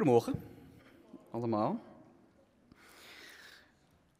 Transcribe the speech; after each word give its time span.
Goedemorgen, 0.00 0.42
allemaal. 1.30 1.80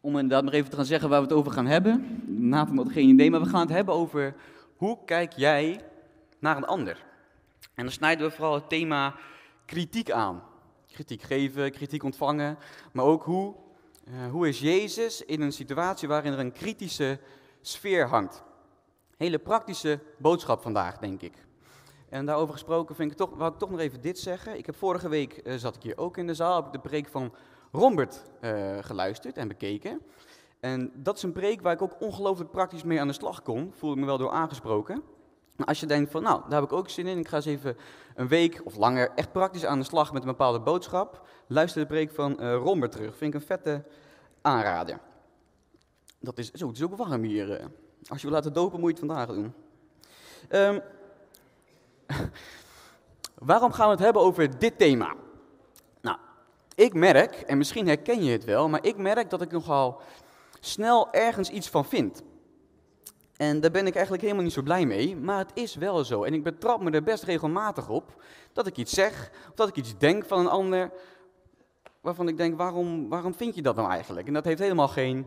Om 0.01 0.15
inderdaad 0.15 0.45
maar 0.45 0.53
even 0.53 0.71
te 0.71 0.77
gaan 0.77 0.85
zeggen 0.85 1.09
waar 1.09 1.21
we 1.21 1.27
het 1.27 1.37
over 1.37 1.53
gaan 1.53 1.67
hebben. 1.67 2.23
Nathan 2.49 2.77
had 2.77 2.93
geen 2.93 3.09
idee, 3.09 3.31
maar 3.31 3.41
we 3.41 3.49
gaan 3.49 3.61
het 3.61 3.71
hebben 3.71 3.95
over 3.95 4.35
hoe 4.77 4.99
kijk 5.05 5.33
jij 5.33 5.85
naar 6.39 6.57
een 6.57 6.67
ander? 6.67 7.05
En 7.75 7.85
dan 7.85 7.93
snijden 7.93 8.27
we 8.29 8.35
vooral 8.35 8.55
het 8.55 8.69
thema 8.69 9.15
kritiek 9.65 10.11
aan. 10.11 10.43
Kritiek 10.93 11.23
geven, 11.23 11.71
kritiek 11.71 12.03
ontvangen, 12.03 12.59
maar 12.93 13.05
ook 13.05 13.25
hoe, 13.25 13.55
uh, 14.09 14.31
hoe 14.31 14.49
is 14.49 14.61
Jezus 14.61 15.25
in 15.25 15.41
een 15.41 15.53
situatie 15.53 16.09
waarin 16.09 16.33
er 16.33 16.39
een 16.39 16.53
kritische 16.53 17.19
sfeer 17.61 18.09
hangt. 18.09 18.43
Hele 19.17 19.39
praktische 19.39 20.01
boodschap 20.19 20.63
vandaag, 20.63 20.99
denk 20.99 21.23
ik. 21.23 21.35
En 22.11 22.27
daarover 22.27 22.53
gesproken 22.53 22.95
vind 22.95 23.11
ik 23.11 23.17
toch, 23.17 23.31
wou 23.37 23.53
ik 23.53 23.59
toch 23.59 23.71
nog 23.71 23.81
even 23.81 24.01
dit 24.01 24.19
zeggen. 24.19 24.59
Ik 24.59 24.67
heb 24.67 24.77
vorige 24.77 25.09
week, 25.09 25.41
uh, 25.45 25.55
zat 25.55 25.77
ik 25.77 25.83
hier 25.83 25.99
ook 25.99 26.17
in 26.17 26.27
de 26.27 26.35
zaal, 26.35 26.57
heb 26.57 26.67
ik 26.67 26.73
de 26.73 26.89
preek 26.89 27.09
van 27.09 27.33
Rombert 27.73 28.23
uh, 28.41 28.79
geluisterd 28.81 29.37
en 29.37 29.49
bekeken. 29.49 30.01
En 30.61 30.93
dat 30.95 31.17
is 31.17 31.23
een 31.23 31.33
preek 31.33 31.61
waar 31.61 31.73
ik 31.73 31.83
ook 31.83 32.01
ongelooflijk 32.01 32.51
praktisch 32.51 32.83
mee 32.83 33.01
aan 33.01 33.07
de 33.07 33.13
slag 33.13 33.43
kon. 33.43 33.73
Voel 33.75 33.93
ik 33.93 33.99
me 33.99 34.07
wel 34.07 34.19
door 34.19 34.31
aangesproken. 34.31 35.03
Maar 35.57 35.67
als 35.67 35.81
je 35.81 35.87
denkt 35.87 36.11
van, 36.11 36.23
nou, 36.23 36.41
daar 36.49 36.61
heb 36.61 36.71
ik 36.71 36.77
ook 36.77 36.89
zin 36.89 37.07
in. 37.07 37.19
Ik 37.19 37.29
ga 37.29 37.37
eens 37.37 37.47
even 37.47 37.77
een 38.15 38.29
week 38.29 38.61
of 38.65 38.77
langer 38.77 39.11
echt 39.15 39.33
praktisch 39.33 39.67
aan 39.67 39.79
de 39.79 39.85
slag 39.85 40.13
met 40.13 40.23
een 40.23 40.29
bepaalde 40.29 40.61
boodschap. 40.61 41.27
Luister 41.47 41.81
de 41.81 41.87
preek 41.87 42.11
van 42.11 42.37
uh, 42.41 42.55
Rombert 42.55 42.93
terug. 42.93 43.17
Vind 43.17 43.35
ik 43.35 43.41
een 43.41 43.47
vette 43.47 43.85
aanrader. 44.43 45.01
Dat 46.19 46.39
is, 46.39 46.51
zo, 46.51 46.67
het 46.67 46.77
is 46.77 46.83
ook 46.83 46.97
warm 46.97 47.23
hier. 47.23 47.71
Als 48.09 48.21
je 48.21 48.27
wil 48.27 48.37
laten 48.37 48.53
dopen, 48.53 48.81
moet 48.81 48.99
je 48.99 49.05
het 49.05 49.07
vandaag 49.07 49.37
doen. 49.37 49.55
Um, 50.51 50.81
waarom 53.51 53.73
gaan 53.73 53.87
we 53.87 53.93
het 53.93 54.03
hebben 54.05 54.23
over 54.23 54.59
dit 54.59 54.79
thema? 54.79 55.15
Nou, 56.01 56.19
ik 56.75 56.95
merk, 56.95 57.35
en 57.35 57.59
misschien 57.59 57.87
herken 57.87 58.25
je 58.25 58.33
het 58.33 58.45
wel, 58.45 58.69
maar 58.69 58.85
ik 58.85 58.97
merk 58.97 59.31
dat 59.31 59.43
ik 59.43 59.51
nogal 59.51 60.01
snel 60.61 61.13
ergens 61.13 61.51
iets 61.51 61.69
van 61.69 61.85
vind. 61.85 62.23
En 63.37 63.61
daar 63.61 63.71
ben 63.71 63.87
ik 63.87 63.93
eigenlijk 63.93 64.23
helemaal 64.23 64.45
niet 64.45 64.53
zo 64.53 64.63
blij 64.63 64.87
mee, 64.87 65.17
maar 65.17 65.39
het 65.39 65.51
is 65.55 65.75
wel 65.75 66.05
zo. 66.05 66.25
En 66.25 66.35
ik 66.35 66.43
betrap 66.43 66.81
me 66.81 66.91
er 66.91 67.03
best 67.03 67.23
regelmatig 67.23 67.89
op 67.89 68.23
dat 68.53 68.67
ik 68.67 68.77
iets 68.77 68.93
zeg, 68.93 69.31
of 69.49 69.55
dat 69.55 69.69
ik 69.69 69.77
iets 69.77 69.99
denk 69.99 70.25
van 70.25 70.39
een 70.39 70.49
ander, 70.49 70.91
waarvan 72.01 72.29
ik 72.29 72.37
denk, 72.37 72.57
waarom, 72.57 73.09
waarom 73.09 73.35
vind 73.35 73.55
je 73.55 73.63
dat 73.63 73.77
nou 73.77 73.91
eigenlijk? 73.91 74.27
En 74.27 74.33
dat 74.33 74.45
heeft 74.45 74.61
helemaal 74.61 74.89
geen, 74.89 75.27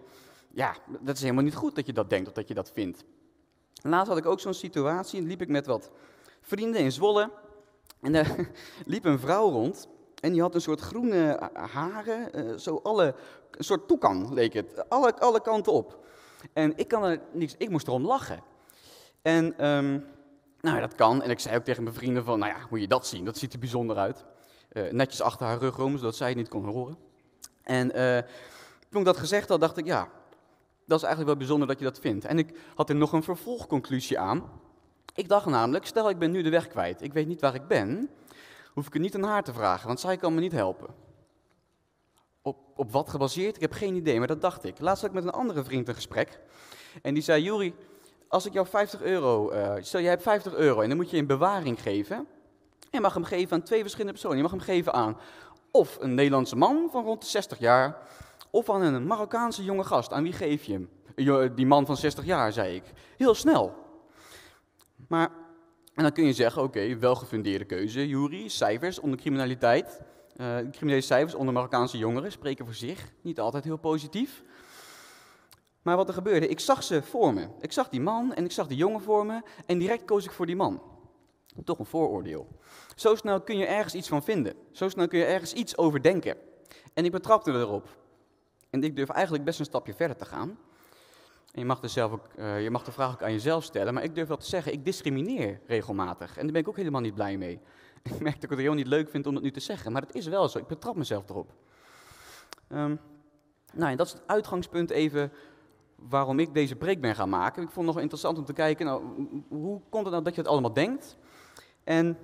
ja, 0.52 0.76
dat 1.00 1.16
is 1.16 1.22
helemaal 1.22 1.44
niet 1.44 1.56
goed 1.56 1.76
dat 1.76 1.86
je 1.86 1.94
dat 1.94 2.10
denkt 2.10 2.28
of 2.28 2.34
dat 2.34 2.48
je 2.48 2.54
dat 2.54 2.72
vindt. 2.74 3.04
Laatst 3.82 4.08
had 4.08 4.18
ik 4.18 4.26
ook 4.26 4.40
zo'n 4.40 4.54
situatie, 4.54 5.22
liep 5.22 5.42
ik 5.42 5.50
met 5.50 5.66
wat 5.66 5.92
vrienden 6.44 6.82
in 6.82 6.92
Zwolle. 6.92 7.32
En 8.02 8.16
er 8.16 8.50
liep 8.86 9.06
een 9.06 9.20
vrouw 9.20 9.50
rond 9.50 9.88
en 10.20 10.32
die 10.32 10.42
had 10.42 10.56
een 10.56 10.62
soort 10.62 10.80
groene 10.80 11.50
haren, 11.54 12.34
eh, 12.34 12.58
zo 12.58 12.80
alle, 12.84 13.16
een 13.52 13.64
soort 13.64 13.88
toekan 13.88 14.34
leek 14.34 14.54
het, 14.54 14.90
alle, 14.90 15.20
alle 15.20 15.42
kanten 15.42 15.74
op. 15.74 16.06
En 16.54 16.78
ik 16.78 16.88
kan 16.88 17.04
er 17.04 17.20
niks, 17.32 17.56
ik 17.58 17.70
moest 17.70 17.88
erom 17.88 18.06
lachen. 18.06 18.44
En 19.22 19.68
um, 19.68 20.06
nou, 20.62 20.80
dat 20.80 20.96
kan. 20.96 21.22
En 21.22 21.30
ik 21.30 21.40
zei 21.40 21.56
ook 21.56 21.64
tegen 21.64 21.84
mijn 21.84 21.96
vrienden 21.96 22.24
van, 22.24 22.40
nou 22.40 22.52
ja, 22.52 22.68
moet 22.70 22.80
je 22.80 22.88
dat 22.88 23.08
zien, 23.08 23.26
dat 23.26 23.38
ziet 23.38 23.54
er 23.54 23.60
bijzonder 23.60 23.98
uit. 23.98 24.26
Uh, 24.72 24.92
netjes 24.92 25.22
achter 25.22 25.46
haar 25.46 25.58
rug 25.58 25.80
om, 25.80 25.98
zodat 25.98 26.16
zij 26.16 26.28
het 26.28 26.38
niet 26.38 26.50
kon 26.50 26.66
horen. 26.66 26.98
En 27.62 27.98
uh, 27.98 28.18
toen 28.90 29.00
ik 29.00 29.06
dat 29.06 29.18
gezegd 29.18 29.50
had, 29.50 29.60
dacht 29.60 29.78
ik, 29.78 29.86
ja, 29.86 30.10
dat 30.86 30.98
is 30.98 31.04
eigenlijk 31.04 31.26
wel 31.26 31.36
bijzonder 31.36 31.68
dat 31.68 31.80
je 31.80 31.86
dat 31.86 32.00
vindt. 32.00 32.26
En 32.26 32.38
ik 32.38 32.60
had 32.76 32.90
er 32.90 32.96
nog 32.96 33.14
een 33.14 33.24
vervolgconclusie 33.24 34.20
aan. 34.20 34.62
Ik 35.14 35.28
dacht 35.30 35.46
namelijk, 35.46 35.86
stel 35.86 36.10
ik 36.10 36.18
ben 36.18 36.32
nu 36.32 36.42
de 36.42 36.50
weg 36.50 36.68
kwijt, 36.68 37.02
ik 37.02 37.14
weet 37.14 37.28
niet 37.28 37.42
waar 37.42 37.56
ik 37.56 37.68
ben, 37.68 38.10
hoef 38.74 38.88
ik 38.88 38.94
het 38.94 39.02
niet 39.02 39.16
aan 39.16 39.24
haar 39.24 39.44
te 39.44 39.54
vragen, 39.54 39.88
want 39.88 40.00
zij 40.00 40.18
kan 40.18 40.34
me 40.34 40.40
niet 40.40 40.52
helpen. 40.52 40.88
Op, 42.42 42.58
op 42.76 42.92
wat 42.92 43.10
gebaseerd? 43.10 43.56
Ik 43.56 43.62
heb 43.62 43.72
geen 43.74 43.96
idee, 43.96 44.18
maar 44.18 44.28
dat 44.28 44.42
dacht 44.42 44.64
ik. 44.64 44.80
Laatst 44.80 45.02
had 45.02 45.10
ik 45.10 45.16
met 45.16 45.26
een 45.26 45.40
andere 45.40 45.64
vriend 45.64 45.88
een 45.88 45.96
gesprek. 45.96 46.40
En 47.02 47.14
die 47.14 47.24
zei, 47.24 47.44
Juri, 47.44 47.76
als 48.28 48.46
ik 48.46 48.54
jou 48.54 48.68
50 48.68 49.02
euro, 49.02 49.52
uh, 49.52 49.74
stel 49.80 50.02
jij 50.02 50.10
hebt 50.10 50.24
50 50.24 50.54
euro 50.54 50.82
en 50.82 50.88
dan 50.88 50.98
moet 50.98 51.10
je 51.10 51.18
in 51.18 51.28
bewaring 51.28 51.82
geven. 51.82 52.28
Je 52.92 53.00
mag 53.00 53.14
hem 53.14 53.24
geven 53.24 53.54
aan 53.54 53.64
twee 53.64 53.82
verschillende 53.82 54.12
personen. 54.12 54.38
Je 54.38 54.44
mag 54.44 54.52
hem 54.52 54.60
geven 54.60 54.94
aan 54.94 55.18
of 55.74 55.98
een 56.00 56.14
Nederlandse 56.14 56.56
man 56.56 56.90
van 56.92 57.04
rond 57.04 57.22
de 57.22 57.28
60 57.28 57.60
jaar, 57.60 57.98
of 58.50 58.70
aan 58.70 58.82
een 58.82 59.08
Marokkaanse 59.08 59.64
jonge 59.64 59.84
gast. 59.84 60.12
Aan 60.12 60.24
wie 60.24 60.34
geef 60.34 60.64
je 60.64 60.74
hem? 60.74 61.56
Die 61.56 61.66
man 61.66 61.86
van 61.86 61.98
60 61.98 62.26
jaar, 62.26 62.52
zei 62.52 62.76
ik. 62.76 62.84
Heel 63.18 63.36
snel. 63.36 63.83
Maar, 65.14 65.32
en 65.94 66.04
dan 66.04 66.12
kun 66.12 66.26
je 66.26 66.34
zeggen, 66.34 66.62
oké, 66.62 66.78
okay, 66.78 67.00
welgefundeerde 67.00 67.66
keuze, 67.66 68.08
Juri, 68.08 68.50
cijfers 68.50 69.00
onder 69.00 69.20
criminaliteit. 69.20 70.02
Uh, 70.36 70.58
criminele 70.72 71.02
cijfers 71.02 71.36
onder 71.36 71.54
Marokkaanse 71.54 71.98
jongeren 71.98 72.32
spreken 72.32 72.66
voor 72.66 72.74
zich, 72.74 73.12
niet 73.22 73.40
altijd 73.40 73.64
heel 73.64 73.78
positief. 73.78 74.44
Maar 75.82 75.96
wat 75.96 76.08
er 76.08 76.14
gebeurde, 76.14 76.48
ik 76.48 76.60
zag 76.60 76.84
ze 76.84 77.02
voor 77.02 77.34
me. 77.34 77.48
Ik 77.60 77.72
zag 77.72 77.90
die 77.90 78.02
man 78.02 78.34
en 78.34 78.46
ik 78.46 78.52
zag 78.52 78.68
die 78.68 78.78
jongen 78.78 79.02
voor 79.02 79.26
me 79.26 79.42
en 79.66 79.78
direct 79.78 80.06
koos 80.06 80.26
ik 80.26 80.32
voor 80.32 80.46
die 80.46 80.56
man. 80.56 80.82
Toch 81.64 81.80
een 81.80 81.86
vooroordeel. 81.86 82.48
Zo 82.96 83.16
snel 83.16 83.42
kun 83.42 83.58
je 83.58 83.66
ergens 83.66 83.96
iets 83.96 84.08
van 84.08 84.24
vinden. 84.24 84.56
Zo 84.72 84.90
snel 84.90 85.08
kun 85.08 85.20
je 85.20 85.26
ergens 85.26 85.54
iets 85.54 85.78
over 85.78 86.02
denken. 86.02 86.38
En 86.94 87.06
ik 87.06 87.12
betrapte 87.12 87.52
erop. 87.52 87.98
En 88.70 88.84
ik 88.84 88.96
durf 88.96 89.10
eigenlijk 89.10 89.44
best 89.44 89.60
een 89.60 89.66
stapje 89.66 89.94
verder 89.94 90.18
te 90.18 90.26
gaan. 90.26 90.58
En 91.54 91.60
je 91.60 91.66
mag, 91.66 91.80
de, 91.80 91.88
zelf 91.88 92.12
ook, 92.12 92.28
uh, 92.36 92.64
je 92.64 92.70
mag 92.70 92.84
de 92.84 92.92
vraag 92.92 93.14
ook 93.14 93.24
aan 93.24 93.32
jezelf 93.32 93.64
stellen, 93.64 93.94
maar 93.94 94.04
ik 94.04 94.16
durf 94.16 94.28
wel 94.28 94.38
te 94.38 94.46
zeggen, 94.46 94.74
ik 94.74 94.86
discrimineer 94.86 95.60
regelmatig. 95.68 96.38
En 96.38 96.44
daar 96.44 96.52
ben 96.52 96.62
ik 96.62 96.68
ook 96.68 96.78
helemaal 96.78 97.02
niet 97.02 97.14
blij 97.14 97.38
mee. 97.38 97.60
Ik 98.04 98.20
merk 98.20 98.34
dat 98.34 98.44
ik 98.44 98.50
het 98.50 98.60
heel 98.60 98.74
niet 98.74 98.88
leuk 98.88 99.10
vind 99.10 99.28
om 99.28 99.34
het 99.34 99.44
nu 99.44 99.52
te 99.52 99.60
zeggen, 99.60 99.92
maar 99.92 100.02
het 100.02 100.16
is 100.16 100.28
wel 100.28 100.50
zo. 100.50 100.58
Ik 100.58 100.68
betrap 100.68 100.96
mezelf 100.96 101.30
erop. 101.30 101.54
Um, 102.70 103.00
nou, 103.74 103.92
en 103.92 103.98
dat 103.98 104.06
is 104.06 104.14
het 104.14 104.22
uitgangspunt 104.26 104.90
even 104.90 105.32
waarom 105.96 106.40
ik 106.40 106.54
deze 106.54 106.76
preek 106.76 107.02
ben 107.02 107.16
gaan 107.16 107.30
maken. 107.30 107.64
Ik 107.64 107.70
vond 107.70 107.86
het 107.86 107.94
nog 107.96 108.04
interessant 108.04 108.38
om 108.38 108.46
te 108.46 108.54
kijken, 108.54 108.86
nou, 108.86 109.04
hoe 109.48 109.82
komt 109.90 110.04
het 110.04 110.12
nou 110.12 110.24
dat 110.24 110.36
je 110.36 110.42
het 110.42 110.50
allemaal 110.50 110.74
denkt? 110.74 111.18
En 111.84 112.18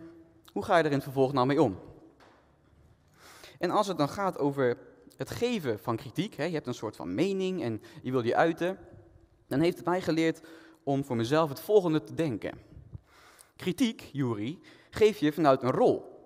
hoe 0.53 0.63
ga 0.63 0.77
je 0.77 0.83
er 0.83 0.89
in 0.89 0.95
het 0.95 1.03
vervolg 1.03 1.33
nou 1.33 1.47
mee 1.47 1.61
om? 1.61 1.79
En 3.59 3.69
als 3.69 3.87
het 3.87 3.97
dan 3.97 4.09
gaat 4.09 4.37
over 4.37 4.77
het 5.17 5.29
geven 5.29 5.79
van 5.79 5.95
kritiek, 5.95 6.35
hè, 6.35 6.43
je 6.43 6.53
hebt 6.53 6.67
een 6.67 6.73
soort 6.73 6.95
van 6.95 7.13
mening 7.13 7.63
en 7.63 7.81
je 8.01 8.11
wil 8.11 8.21
die 8.21 8.35
uiten, 8.35 8.77
dan 9.49 9.59
heeft 9.59 9.77
het 9.77 9.85
mij 9.85 10.01
geleerd 10.01 10.41
om 10.83 11.03
voor 11.03 11.15
mezelf 11.15 11.49
het 11.49 11.59
volgende 11.59 12.03
te 12.03 12.13
denken. 12.13 12.57
Kritiek, 13.55 14.09
Jury, 14.11 14.59
geef 14.89 15.17
je 15.17 15.31
vanuit 15.31 15.63
een 15.63 15.71
rol. 15.71 16.17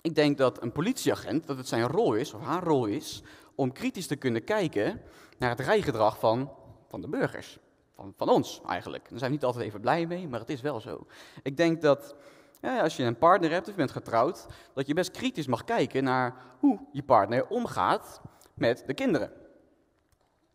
Ik 0.00 0.14
denk 0.14 0.38
dat 0.38 0.62
een 0.62 0.72
politieagent, 0.72 1.46
dat 1.46 1.56
het 1.56 1.68
zijn 1.68 1.86
rol 1.86 2.14
is, 2.14 2.34
of 2.34 2.40
haar 2.42 2.62
rol 2.62 2.86
is, 2.86 3.22
om 3.54 3.72
kritisch 3.72 4.06
te 4.06 4.16
kunnen 4.16 4.44
kijken 4.44 5.00
naar 5.38 5.50
het 5.50 5.60
rijgedrag 5.60 6.18
van, 6.18 6.50
van 6.88 7.00
de 7.00 7.08
burgers. 7.08 7.58
Van, 7.94 8.14
van 8.16 8.28
ons 8.28 8.60
eigenlijk. 8.66 9.08
Daar 9.08 9.18
zijn 9.18 9.30
we 9.30 9.36
niet 9.36 9.44
altijd 9.44 9.64
even 9.64 9.80
blij 9.80 10.06
mee, 10.06 10.28
maar 10.28 10.40
het 10.40 10.48
is 10.48 10.60
wel 10.60 10.80
zo. 10.80 11.06
Ik 11.42 11.56
denk 11.56 11.82
dat 11.82 12.14
ja, 12.60 12.80
als 12.80 12.96
je 12.96 13.02
een 13.02 13.18
partner 13.18 13.50
hebt 13.50 13.66
of 13.66 13.70
je 13.70 13.78
bent 13.78 13.90
getrouwd, 13.90 14.46
dat 14.74 14.86
je 14.86 14.94
best 14.94 15.10
kritisch 15.10 15.46
mag 15.46 15.64
kijken 15.64 16.04
naar 16.04 16.34
hoe 16.58 16.80
je 16.92 17.02
partner 17.02 17.46
omgaat 17.46 18.20
met 18.54 18.82
de 18.86 18.94
kinderen. 18.94 19.32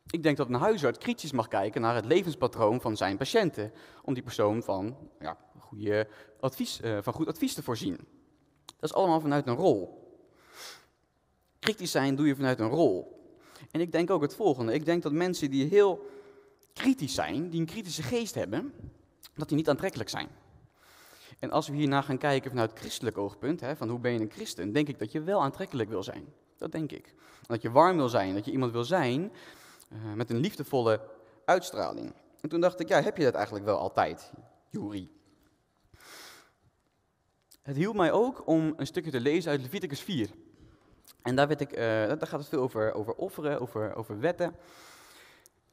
Ik 0.09 0.23
denk 0.23 0.37
dat 0.37 0.47
een 0.47 0.53
huisarts 0.53 0.97
kritisch 0.97 1.31
mag 1.31 1.47
kijken 1.47 1.81
naar 1.81 1.95
het 1.95 2.05
levenspatroon 2.05 2.81
van 2.81 2.97
zijn 2.97 3.17
patiënten, 3.17 3.71
om 4.03 4.13
die 4.13 4.23
persoon 4.23 4.63
van, 4.63 4.97
ja, 5.19 5.37
goede 5.59 6.07
advies, 6.39 6.81
uh, 6.81 6.97
van 7.01 7.13
goed 7.13 7.27
advies 7.27 7.53
te 7.53 7.63
voorzien. 7.63 7.97
Dat 8.65 8.89
is 8.89 8.93
allemaal 8.93 9.19
vanuit 9.19 9.47
een 9.47 9.55
rol. 9.55 10.05
Kritisch 11.59 11.91
zijn 11.91 12.15
doe 12.15 12.27
je 12.27 12.35
vanuit 12.35 12.59
een 12.59 12.69
rol. 12.69 13.15
En 13.71 13.81
ik 13.81 13.91
denk 13.91 14.09
ook 14.09 14.21
het 14.21 14.35
volgende. 14.35 14.73
Ik 14.73 14.85
denk 14.85 15.03
dat 15.03 15.11
mensen 15.11 15.51
die 15.51 15.67
heel 15.67 16.05
kritisch 16.73 17.13
zijn, 17.13 17.49
die 17.49 17.59
een 17.59 17.65
kritische 17.65 18.03
geest 18.03 18.35
hebben, 18.35 18.73
dat 19.35 19.47
die 19.47 19.57
niet 19.57 19.69
aantrekkelijk 19.69 20.09
zijn. 20.09 20.27
En 21.39 21.51
als 21.51 21.67
we 21.67 21.75
hierna 21.75 22.01
gaan 22.01 22.17
kijken 22.17 22.51
vanuit 22.51 22.79
christelijk 22.79 23.17
oogpunt, 23.17 23.59
hè, 23.59 23.75
van 23.75 23.89
hoe 23.89 23.99
ben 23.99 24.11
je 24.11 24.19
een 24.19 24.31
christen, 24.31 24.71
denk 24.71 24.87
ik 24.87 24.99
dat 24.99 25.11
je 25.11 25.21
wel 25.21 25.41
aantrekkelijk 25.41 25.89
wil 25.89 26.03
zijn. 26.03 26.25
Dat 26.57 26.71
denk 26.71 26.91
ik. 26.91 27.13
Dat 27.47 27.61
je 27.61 27.71
warm 27.71 27.97
wil 27.97 28.09
zijn, 28.09 28.33
dat 28.33 28.45
je 28.45 28.51
iemand 28.51 28.71
wil 28.71 28.83
zijn 28.83 29.31
uh, 29.89 30.13
met 30.13 30.29
een 30.29 30.37
liefdevolle 30.37 31.01
uitstraling. 31.45 32.13
En 32.41 32.49
toen 32.49 32.61
dacht 32.61 32.79
ik, 32.79 32.87
ja, 32.87 33.01
heb 33.01 33.17
je 33.17 33.23
dat 33.23 33.33
eigenlijk 33.33 33.65
wel 33.65 33.77
altijd, 33.77 34.31
Juri? 34.69 35.15
Het 37.61 37.75
hielp 37.75 37.95
mij 37.95 38.11
ook 38.11 38.47
om 38.47 38.73
een 38.77 38.87
stukje 38.87 39.11
te 39.11 39.19
lezen 39.19 39.51
uit 39.51 39.61
Leviticus 39.61 40.01
4. 40.01 40.29
En 41.21 41.35
daar, 41.35 41.51
ik, 41.51 41.75
daar 41.75 42.27
gaat 42.27 42.39
het 42.39 42.47
veel 42.47 42.61
over, 42.61 42.93
over 42.93 43.13
offeren, 43.13 43.61
over, 43.61 43.95
over 43.95 44.19
wetten. 44.19 44.55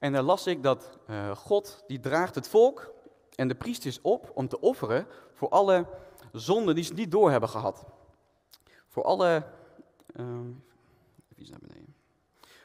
En 0.04 0.12
daar 0.12 0.22
las 0.22 0.46
ik 0.46 0.62
dat 0.62 0.98
uh, 1.10 1.36
God, 1.36 1.84
die 1.86 2.00
draagt 2.00 2.34
het 2.34 2.48
volk 2.48 2.92
en 3.34 3.48
de 3.48 3.54
priesters 3.54 4.00
op 4.00 4.30
om 4.34 4.48
te 4.48 4.60
offeren 4.60 5.06
voor 5.32 5.48
alle 5.48 5.86
zonden 6.32 6.74
die 6.74 6.84
ze 6.84 6.94
niet 6.94 7.10
door 7.10 7.30
hebben 7.30 7.48
gehad. 7.48 7.84
Voor 8.88 9.02
alle, 9.02 9.46
uh, 10.16 10.26
even 11.36 11.50
naar 11.50 11.60
beneden. 11.60 11.93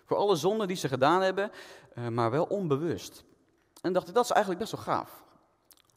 Voor 0.09 0.17
alle 0.17 0.35
zonden 0.35 0.67
die 0.67 0.77
ze 0.77 0.87
gedaan 0.87 1.21
hebben, 1.21 1.51
uh, 1.97 2.07
maar 2.07 2.31
wel 2.31 2.43
onbewust. 2.43 3.23
En 3.81 3.93
dacht 3.93 4.07
ik, 4.07 4.13
dat 4.13 4.23
is 4.23 4.29
eigenlijk 4.29 4.61
best 4.61 4.71
wel 4.71 4.81
gaaf. 4.81 5.23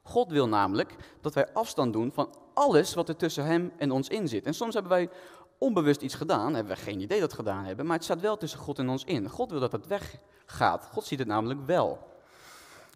God 0.02 0.30
wil 0.30 0.48
namelijk 0.48 0.96
dat 1.20 1.34
wij 1.34 1.52
afstand 1.52 1.92
doen 1.92 2.12
van 2.12 2.34
alles 2.54 2.94
wat 2.94 3.08
er 3.08 3.16
tussen 3.16 3.44
hem 3.44 3.72
en 3.76 3.90
ons 3.90 4.08
in 4.08 4.28
zit. 4.28 4.46
En 4.46 4.54
soms 4.54 4.74
hebben 4.74 4.92
wij 4.92 5.10
onbewust 5.58 6.00
iets 6.02 6.14
gedaan, 6.14 6.54
hebben 6.54 6.76
we 6.76 6.82
geen 6.82 7.00
idee 7.00 7.20
dat 7.20 7.30
we 7.30 7.36
gedaan 7.36 7.64
hebben, 7.64 7.86
maar 7.86 7.94
het 7.94 8.04
staat 8.04 8.20
wel 8.20 8.36
tussen 8.36 8.58
God 8.58 8.78
en 8.78 8.88
ons 8.88 9.04
in. 9.04 9.28
God 9.28 9.50
wil 9.50 9.60
dat 9.60 9.72
het 9.72 9.86
weggaat. 9.86 10.88
God 10.92 11.04
ziet 11.04 11.18
het 11.18 11.28
namelijk 11.28 11.66
wel. 11.66 11.98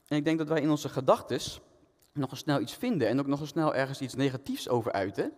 En 0.08 0.16
ik 0.16 0.24
denk 0.24 0.38
dat 0.38 0.48
wij 0.48 0.60
in 0.60 0.70
onze 0.70 0.88
gedachten 0.88 1.40
nog 2.12 2.30
eens 2.30 2.40
snel 2.40 2.60
iets 2.60 2.74
vinden 2.74 3.08
en 3.08 3.20
ook 3.20 3.26
nog 3.26 3.40
eens 3.40 3.48
snel 3.48 3.74
ergens 3.74 4.00
iets 4.00 4.14
negatiefs 4.14 4.68
over 4.68 4.92
uiten. 4.92 5.32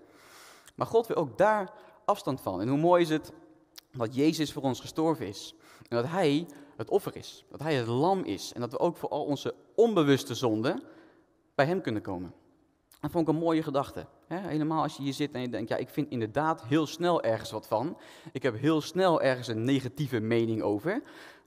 Maar 0.74 0.86
God 0.86 1.06
wil 1.06 1.16
ook 1.16 1.38
daar 1.38 1.72
afstand 2.04 2.40
van. 2.40 2.60
En 2.60 2.68
hoe 2.68 2.78
mooi 2.78 3.02
is 3.02 3.08
het 3.08 3.32
dat 3.92 4.14
Jezus 4.14 4.52
voor 4.52 4.62
ons 4.62 4.80
gestorven 4.80 5.26
is. 5.26 5.54
En 5.88 5.96
dat 5.96 6.06
Hij 6.06 6.46
het 6.76 6.90
offer 6.90 7.16
is. 7.16 7.44
Dat 7.50 7.60
Hij 7.60 7.74
het 7.74 7.86
lam 7.86 8.24
is. 8.24 8.52
En 8.52 8.60
dat 8.60 8.72
we 8.72 8.78
ook 8.78 8.96
voor 8.96 9.08
al 9.08 9.24
onze 9.24 9.54
onbewuste 9.74 10.34
zonden 10.34 10.82
bij 11.54 11.66
Hem 11.66 11.80
kunnen 11.80 12.02
komen. 12.02 12.34
Dat 13.00 13.10
vond 13.10 13.28
ik 13.28 13.34
een 13.34 13.40
mooie 13.40 13.62
gedachte. 13.62 14.06
Helemaal 14.28 14.82
als 14.82 14.96
je 14.96 15.02
hier 15.02 15.12
zit 15.12 15.32
en 15.32 15.40
je 15.40 15.48
denkt, 15.48 15.68
ja, 15.68 15.76
ik 15.76 15.88
vind 15.88 16.10
inderdaad 16.10 16.64
heel 16.64 16.86
snel 16.86 17.22
ergens 17.22 17.50
wat 17.50 17.66
van. 17.66 17.98
Ik 18.32 18.42
heb 18.42 18.58
heel 18.58 18.80
snel 18.80 19.22
ergens 19.22 19.48
een 19.48 19.64
negatieve 19.64 20.20
mening 20.20 20.62
over. 20.62 21.02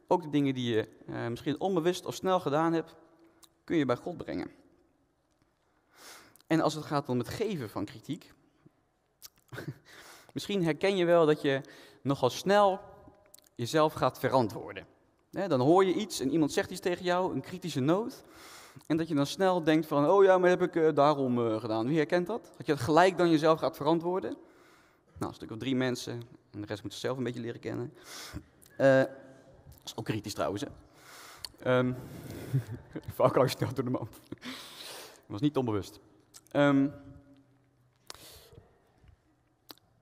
Ook 0.07 0.21
de 0.21 0.29
dingen 0.29 0.53
die 0.53 0.73
je 0.73 0.87
eh, 1.07 1.27
misschien 1.27 1.59
onbewust 1.59 2.05
of 2.05 2.15
snel 2.15 2.39
gedaan 2.39 2.73
hebt, 2.73 2.95
kun 3.63 3.77
je 3.77 3.85
bij 3.85 3.95
God 3.95 4.17
brengen. 4.17 4.51
En 6.47 6.61
als 6.61 6.73
het 6.73 6.85
gaat 6.85 7.09
om 7.09 7.17
het 7.17 7.29
geven 7.29 7.69
van 7.69 7.85
kritiek, 7.85 8.33
misschien 10.33 10.63
herken 10.63 10.95
je 10.95 11.05
wel 11.05 11.25
dat 11.25 11.41
je 11.41 11.61
nogal 12.01 12.29
snel 12.29 12.79
jezelf 13.61 13.93
gaat 13.93 14.19
verantwoorden. 14.19 14.85
dan 15.31 15.59
hoor 15.59 15.85
je 15.85 15.93
iets 15.93 16.19
en 16.19 16.31
iemand 16.31 16.51
zegt 16.51 16.71
iets 16.71 16.79
tegen 16.79 17.05
jou, 17.05 17.33
een 17.33 17.41
kritische 17.41 17.79
noot. 17.79 18.23
En 18.87 18.97
dat 18.97 19.07
je 19.07 19.15
dan 19.15 19.25
snel 19.25 19.63
denkt 19.63 19.87
van, 19.87 20.09
oh 20.09 20.23
ja, 20.23 20.37
maar 20.37 20.49
heb 20.49 20.61
ik 20.61 20.75
uh, 20.75 20.93
daarom 20.93 21.39
uh, 21.39 21.59
gedaan. 21.59 21.87
Wie 21.87 21.97
herkent 21.97 22.27
dat? 22.27 22.51
Dat 22.57 22.65
je 22.65 22.71
het 22.71 22.81
gelijk 22.81 23.17
dan 23.17 23.29
jezelf 23.29 23.59
gaat 23.59 23.77
verantwoorden. 23.77 24.37
Nou, 25.17 25.31
een 25.31 25.33
stuk 25.33 25.51
of 25.51 25.57
drie 25.57 25.75
mensen, 25.75 26.21
en 26.51 26.61
de 26.61 26.67
rest 26.67 26.83
moet 26.83 26.93
zelf 26.93 27.17
een 27.17 27.23
beetje 27.23 27.39
leren 27.39 27.59
kennen. 27.59 27.93
Uh, 28.79 28.97
dat 28.97 29.09
is 29.85 29.95
ook 29.95 30.05
kritisch 30.05 30.33
trouwens, 30.33 30.63
hè. 30.63 31.77
Um, 31.77 31.95
vaak 33.13 33.37
al 33.37 33.47
door 33.57 33.83
de 33.83 33.89
mand. 33.89 34.09
Dat 34.29 35.25
was 35.25 35.41
niet 35.41 35.57
onbewust. 35.57 35.99
Um, 36.53 36.93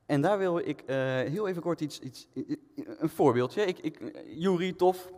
en 0.09 0.21
daar 0.21 0.37
wil 0.37 0.57
ik 0.57 0.83
heel 1.29 1.47
even 1.47 1.61
kort 1.61 1.81
iets, 1.81 1.99
iets 1.99 2.27
een 2.99 3.09
voorbeeldje. 3.09 3.65
Ik, 3.65 3.79
ik, 3.79 3.99
Jury, 4.25 4.73
tof, 4.73 5.09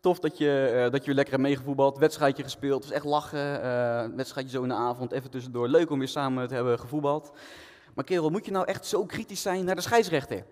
Tof 0.00 0.18
dat 0.18 0.38
je, 0.38 0.82
uh, 0.86 0.92
dat 0.92 1.04
je 1.04 1.14
lekker 1.14 1.34
hebt 1.34 1.46
meegevoetbald, 1.46 1.98
wedstrijdje 1.98 2.42
gespeeld. 2.42 2.82
Was 2.82 2.92
echt 2.92 3.04
lachen, 3.04 3.64
uh, 3.64 4.16
wedstrijdje 4.16 4.52
zo 4.52 4.62
in 4.62 4.68
de 4.68 4.74
avond, 4.74 5.12
even 5.12 5.30
tussendoor. 5.30 5.68
Leuk 5.68 5.90
om 5.90 5.98
weer 5.98 6.08
samen 6.08 6.48
te 6.48 6.54
hebben 6.54 6.78
gevoetbald. 6.78 7.32
Maar 7.94 8.04
kerel, 8.04 8.30
moet 8.30 8.44
je 8.44 8.50
nou 8.50 8.66
echt 8.66 8.86
zo 8.86 9.06
kritisch 9.06 9.42
zijn 9.42 9.64
naar 9.64 9.74
de 9.74 9.80
scheidsrechter? 9.80 10.44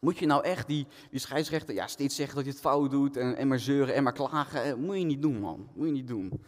Moet 0.00 0.18
je 0.18 0.26
nou 0.26 0.44
echt 0.44 0.66
die, 0.66 0.86
die 1.10 1.20
scheidsrechter 1.20 1.74
ja, 1.74 1.86
steeds 1.86 2.16
zeggen 2.16 2.36
dat 2.36 2.44
je 2.44 2.50
het 2.50 2.60
fout 2.60 2.90
doet 2.90 3.16
en, 3.16 3.36
en 3.36 3.48
maar 3.48 3.58
zeuren 3.58 3.94
en 3.94 4.02
maar 4.02 4.12
klagen? 4.12 4.62
Eh, 4.62 4.74
moet 4.74 4.98
je 4.98 5.04
niet 5.04 5.22
doen, 5.22 5.40
man. 5.40 5.68
Moet 5.74 5.86
je 5.86 5.92
niet 5.92 6.08
doen. 6.08 6.42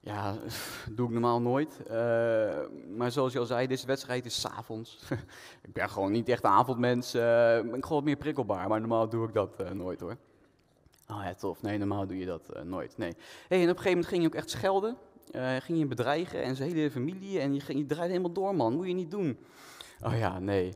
Ja, 0.00 0.36
doe 0.96 1.06
ik 1.06 1.12
normaal 1.12 1.40
nooit. 1.40 1.80
Uh, 1.90 1.96
maar 2.96 3.10
zoals 3.10 3.32
je 3.32 3.38
al 3.38 3.46
zei, 3.46 3.66
deze 3.66 3.86
wedstrijd 3.86 4.26
is 4.26 4.40
s'avonds. 4.40 4.98
ik 5.66 5.72
ben 5.72 5.90
gewoon 5.90 6.12
niet 6.12 6.28
echt 6.28 6.44
een 6.44 6.50
avondmens. 6.50 7.14
Uh, 7.14 7.56
ik 7.56 7.70
ben 7.70 7.82
gewoon 7.82 7.96
wat 7.96 8.04
meer 8.04 8.16
prikkelbaar, 8.16 8.68
maar 8.68 8.80
normaal 8.80 9.08
doe 9.08 9.26
ik 9.26 9.34
dat 9.34 9.60
uh, 9.60 9.70
nooit 9.70 10.00
hoor. 10.00 10.16
Oh 11.10 11.20
ja, 11.24 11.34
tof. 11.34 11.62
Nee, 11.62 11.78
normaal 11.78 12.06
doe 12.06 12.18
je 12.18 12.26
dat 12.26 12.64
nooit. 12.64 12.98
Nee. 12.98 13.12
Hey, 13.48 13.62
en 13.62 13.70
op 13.70 13.76
een 13.76 13.82
gegeven 13.82 13.90
moment 13.90 14.06
ging 14.06 14.22
je 14.22 14.28
ook 14.28 14.34
echt 14.34 14.50
schelden. 14.50 14.96
Ging 15.58 15.78
je 15.78 15.86
bedreigen 15.86 16.42
en 16.42 16.56
zijn 16.56 16.72
hele 16.72 16.90
familie. 16.90 17.40
En 17.40 17.54
je, 17.54 17.60
ging, 17.60 17.88
draaide 17.88 18.12
helemaal 18.12 18.32
door, 18.32 18.54
man. 18.54 18.74
Moet 18.74 18.86
je 18.86 18.92
niet 18.92 19.10
doen. 19.10 19.38
Oh 20.04 20.18
ja, 20.18 20.38
nee. 20.38 20.72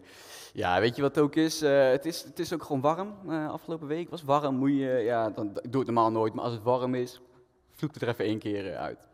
Ja, 0.53 0.81
weet 0.81 0.97
je 0.97 1.03
wat 1.03 1.15
het 1.15 1.25
ook 1.25 1.35
is? 1.35 1.61
Het 1.61 2.07
is? 2.07 2.23
Het 2.23 2.39
is 2.39 2.53
ook 2.53 2.63
gewoon 2.63 2.81
warm. 2.81 3.31
afgelopen 3.31 3.87
week 3.87 4.11
was 4.11 4.23
warm. 4.23 4.57
Moet 4.57 4.71
je, 4.71 5.03
ja, 5.05 5.31
dan, 5.31 5.49
ik 5.63 5.73
doe 5.73 5.83
het 5.83 5.91
normaal 5.91 6.11
nooit. 6.11 6.35
Maar 6.35 6.45
als 6.45 6.55
het 6.55 6.63
warm 6.63 6.95
is, 6.95 7.21
vloekt 7.71 7.95
het 7.95 8.03
er 8.03 8.09
even 8.09 8.25
één 8.25 8.39
keer 8.39 8.77
uit 8.77 9.12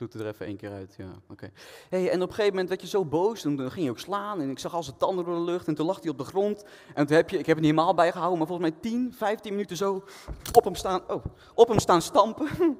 doet 0.00 0.14
er 0.14 0.26
even 0.26 0.46
één 0.46 0.56
keer 0.56 0.72
uit, 0.72 0.94
ja, 0.96 1.12
oké. 1.28 1.50
Hey, 1.88 2.10
en 2.10 2.22
op 2.22 2.28
een 2.28 2.34
gegeven 2.34 2.50
moment 2.50 2.68
werd 2.68 2.80
je 2.80 2.86
zo 2.86 3.04
boos, 3.04 3.42
dan 3.42 3.70
ging 3.70 3.84
je 3.84 3.90
ook 3.90 3.98
slaan, 3.98 4.40
en 4.40 4.50
ik 4.50 4.58
zag 4.58 4.74
al 4.74 4.82
zijn 4.82 4.96
tanden 4.96 5.24
door 5.24 5.34
de 5.34 5.40
lucht, 5.40 5.68
en 5.68 5.74
toen 5.74 5.86
lag 5.86 6.00
hij 6.00 6.10
op 6.10 6.18
de 6.18 6.24
grond. 6.24 6.64
En 6.94 7.06
toen 7.06 7.16
heb 7.16 7.30
je, 7.30 7.38
ik 7.38 7.46
heb 7.46 7.56
het 7.56 7.64
niet 7.64 7.74
helemaal 7.74 7.94
bijgehouden, 7.94 8.38
maar 8.38 8.46
volgens 8.46 8.70
mij 8.70 8.80
10, 8.80 9.14
15 9.14 9.52
minuten 9.52 9.76
zo 9.76 10.04
op 10.52 10.64
hem 10.64 10.74
staan, 10.74 11.10
oh, 11.10 11.24
op 11.54 11.68
hem 11.68 11.78
staan 11.78 12.02
stampen. 12.02 12.48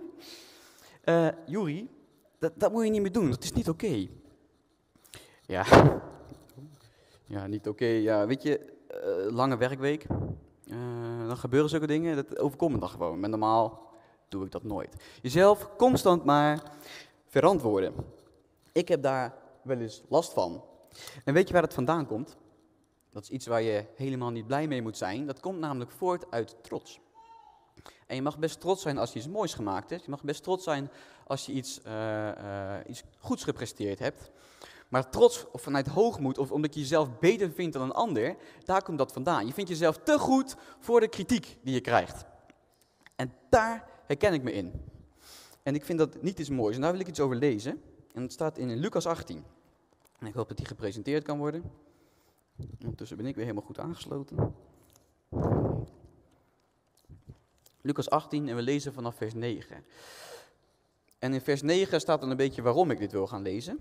uh, 1.04 1.28
Juri, 1.46 1.88
dat, 2.38 2.52
dat 2.56 2.72
moet 2.72 2.84
je 2.84 2.90
niet 2.90 3.02
meer 3.02 3.12
doen, 3.12 3.30
dat 3.30 3.44
is 3.44 3.52
niet 3.52 3.68
oké. 3.68 4.06
Ja, 5.40 5.64
ja, 7.26 7.46
niet 7.46 7.68
oké, 7.68 7.86
ja, 7.86 8.26
weet 8.26 8.42
je, 8.42 8.60
uh, 8.90 9.32
lange 9.32 9.56
werkweek, 9.56 10.06
uh, 10.64 11.26
dan 11.26 11.36
gebeuren 11.36 11.70
zulke 11.70 11.86
dingen, 11.86 12.16
dat 12.16 12.38
overkomt 12.38 12.72
me 12.72 12.80
dan 12.80 12.88
gewoon. 12.88 13.20
Maar 13.20 13.28
normaal 13.28 13.88
doe 14.30 14.44
ik 14.44 14.50
dat 14.50 14.62
nooit. 14.62 14.96
Jezelf 15.22 15.76
constant 15.76 16.24
maar 16.24 16.62
verantwoorden. 17.30 17.94
Ik 18.72 18.88
heb 18.88 19.02
daar 19.02 19.34
wel 19.62 19.78
eens 19.78 20.02
last 20.08 20.32
van. 20.32 20.64
En 21.24 21.34
weet 21.34 21.46
je 21.46 21.52
waar 21.52 21.62
het 21.62 21.74
vandaan 21.74 22.06
komt? 22.06 22.36
Dat 23.10 23.22
is 23.22 23.30
iets 23.30 23.46
waar 23.46 23.62
je 23.62 23.84
helemaal 23.94 24.30
niet 24.30 24.46
blij 24.46 24.66
mee 24.66 24.82
moet 24.82 24.96
zijn. 24.96 25.26
Dat 25.26 25.40
komt 25.40 25.58
namelijk 25.58 25.90
voort 25.90 26.30
uit 26.30 26.56
trots. 26.62 27.00
En 28.06 28.16
je 28.16 28.22
mag 28.22 28.38
best 28.38 28.60
trots 28.60 28.82
zijn 28.82 28.98
als 28.98 29.12
je 29.12 29.18
iets 29.18 29.28
moois 29.28 29.54
gemaakt 29.54 29.90
hebt. 29.90 30.04
Je 30.04 30.10
mag 30.10 30.22
best 30.22 30.42
trots 30.42 30.64
zijn 30.64 30.90
als 31.26 31.46
je 31.46 31.52
iets, 31.52 31.80
uh, 31.86 31.92
uh, 32.28 32.74
iets 32.86 33.02
goeds 33.18 33.44
gepresteerd 33.44 33.98
hebt. 33.98 34.30
Maar 34.88 35.10
trots 35.10 35.46
of 35.52 35.62
vanuit 35.62 35.86
hoogmoed 35.86 36.38
of 36.38 36.50
omdat 36.50 36.74
je 36.74 36.80
jezelf 36.80 37.18
beter 37.18 37.50
vindt 37.50 37.72
dan 37.72 37.82
een 37.82 37.92
ander, 37.92 38.36
daar 38.64 38.82
komt 38.82 38.98
dat 38.98 39.12
vandaan. 39.12 39.46
Je 39.46 39.52
vindt 39.52 39.70
jezelf 39.70 39.98
te 39.98 40.18
goed 40.18 40.56
voor 40.78 41.00
de 41.00 41.08
kritiek 41.08 41.58
die 41.62 41.74
je 41.74 41.80
krijgt. 41.80 42.24
En 43.16 43.32
daar 43.48 43.88
herken 44.06 44.32
ik 44.32 44.42
me 44.42 44.52
in. 44.52 44.89
En 45.70 45.76
ik 45.76 45.84
vind 45.84 45.98
dat 45.98 46.22
niet 46.22 46.38
iets 46.38 46.48
moois. 46.48 46.74
En 46.74 46.80
daar 46.80 46.90
wil 46.90 47.00
ik 47.00 47.08
iets 47.08 47.20
over 47.20 47.36
lezen. 47.36 47.82
En 48.12 48.22
het 48.22 48.32
staat 48.32 48.58
in 48.58 48.76
Lucas 48.76 49.06
18. 49.06 49.44
En 50.18 50.26
ik 50.26 50.34
hoop 50.34 50.48
dat 50.48 50.56
die 50.56 50.66
gepresenteerd 50.66 51.24
kan 51.24 51.38
worden. 51.38 51.70
Ondertussen 52.80 53.16
ben 53.16 53.26
ik 53.26 53.34
weer 53.34 53.44
helemaal 53.44 53.66
goed 53.66 53.78
aangesloten. 53.78 54.54
Lucas 57.80 58.10
18 58.10 58.48
en 58.48 58.56
we 58.56 58.62
lezen 58.62 58.92
vanaf 58.92 59.14
vers 59.14 59.34
9. 59.34 59.84
En 61.18 61.34
in 61.34 61.40
vers 61.40 61.62
9 61.62 62.00
staat 62.00 62.20
dan 62.20 62.30
een 62.30 62.36
beetje 62.36 62.62
waarom 62.62 62.90
ik 62.90 62.98
dit 62.98 63.12
wil 63.12 63.26
gaan 63.26 63.42
lezen. 63.42 63.78